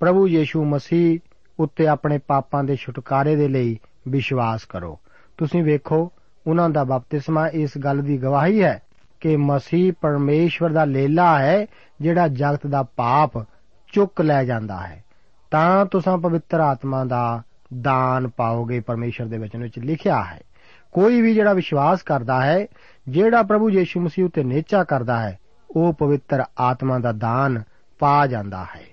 [0.00, 1.18] ਪ੍ਰਭੂ ਯੀਸ਼ੂ ਮਸੀਹ
[1.60, 4.98] ਉੱਤੇ ਆਪਣੇ ਪਾਪਾਂ ਦੇ ਛੁਟਕਾਰੇ ਦੇ ਲਈ ਵਿਸ਼ਵਾਸ ਕਰੋ।
[5.38, 6.12] ਤੁਸੀਂ ਵੇਖੋ,
[6.46, 8.82] ਉਹਨਾਂ ਦਾ ਬਪਤਿਸਮਾ ਇਸ ਗੱਲ ਦੀ ਗਵਾਹੀ ਹੈ
[9.20, 11.66] ਕਿ ਮਸੀਹ ਪਰਮੇਸ਼ਵਰ ਦਾ ਲੇਲਾ ਹੈ
[12.00, 13.30] ਜਿਹੜਾ ਜਗਤ ਦਾ ਪਾਪ
[13.92, 15.04] ਚੁੱਕ ਲੈ ਜਾਂਦਾ ਹੈ।
[15.50, 17.42] ਤਾਂ ਤੁਸੀਂ ਪਵਿੱਤਰ ਆਤਮਾ ਦਾ
[17.82, 20.40] ਦਾਨ ਪਾਓਗੇ ਪਰਮੇਸ਼ਰ ਦੇ ਵਚਨ ਵਿੱਚ ਲਿਖਿਆ ਹੈ।
[20.92, 22.66] ਕੋਈ ਵੀ ਜਿਹੜਾ ਵਿਸ਼ਵਾਸ ਕਰਦਾ ਹੈ,
[23.08, 25.38] ਜਿਹੜਾ ਪ੍ਰਭੂ ਯੀਸ਼ੂ ਮਸੀਹ ਉਤੇ ਨੇਚਾ ਕਰਦਾ ਹੈ,
[25.70, 27.62] ਉਹ ਪਵਿੱਤਰ ਆਤਮਾ ਦਾ ਦਾਨ
[27.98, 28.84] ਪਾ ਜਾਂਦਾ ਹੈ।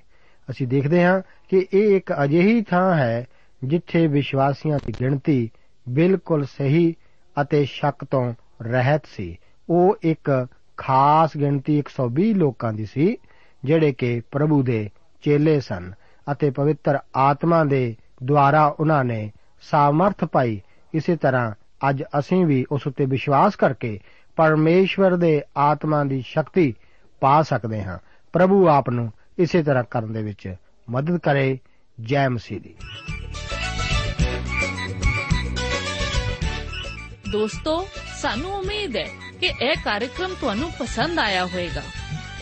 [0.50, 3.26] ਅਸੀਂ ਦੇਖਦੇ ਹਾਂ ਕਿ ਇਹ ਇੱਕ ਅਜਿਹੀ ਥਾਂ ਹੈ
[3.64, 5.52] ਜਿੱਥੇ ਵਿਸ਼ਵਾਸੀਆਂ ਦੀ ਗਿਣਤੀ
[5.90, 6.96] ਬਿਲਕੁਲ ਸਹੀ
[7.42, 9.38] ਅਤੇ ਸ਼ੱਕ ਤੋਂ ਰਹਿਤ ਸੀ।
[9.70, 13.18] ਉਹ ਇੱਕ ਖਾਸ ਗਿਣਤੀ 120 ਲੋਕਾਂ ਦੀ ਸੀ,
[13.64, 14.90] ਜਿਹੜੇ ਕਿ ਪ੍ਰਭੂ ਦੇ
[15.22, 15.94] ਚੇਲੇ ਸਨ
[16.32, 19.32] ਅਤੇ ਪਵਿੱਤਰ ਆਤਮਾ ਦੇ ਦੁਆਰਾ ਉਹਨਾਂ ਨੇ
[19.62, 20.62] ਸਾਮਰਥ ਪਾਈ।
[20.94, 21.52] ਇਸੇ ਤਰ੍ਹਾਂ
[21.90, 24.00] ਅੱਜ ਅਸੀਂ ਵੀ ਉਸ ਉੱਤੇ ਵਿਸ਼ਵਾਸ ਕਰਕੇ
[24.36, 26.74] ਪਰਮੇਸ਼ਵਰ ਦੇ ਆਤਮਾ ਦੀ ਸ਼ਕਤੀ
[27.20, 28.00] ਪਾ ਸਕਦੇ ਹਾਂ।
[28.34, 30.56] ਪ੍ਰਭੂ ਆਪ ਨੂੰ ਇਸੇ ਤਰ੍ਹਾਂ ਕਰਨ ਦੇ ਵਿੱਚ
[30.90, 31.60] ਮਦਦ ਕਰੇ।
[32.02, 32.76] ਜੈ ਮਸੀਹ ਦੀ।
[37.32, 37.88] ਦੋਸਤੋ,
[38.22, 39.08] ਸਾਨੂੰ ਉਮੀਦ ਹੈ
[39.40, 41.82] ਕਿ ਇਹ ਕਾਰਜਕ੍ਰਮ ਤੁਹਾਨੂੰ ਪਸੰਦ ਆਇਆ ਹੋਵੇਗਾ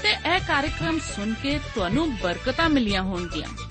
[0.03, 3.70] ਤੇ ਇਹ ਕਾਰਜਕ੍ਰਮ ਸੁਣ ਕੇ ਤੁਹਾਨੂੰ ਬਰਕਤਾਂ ਮਿਲੀਆਂ ਹੋਣਗੀਆਂ।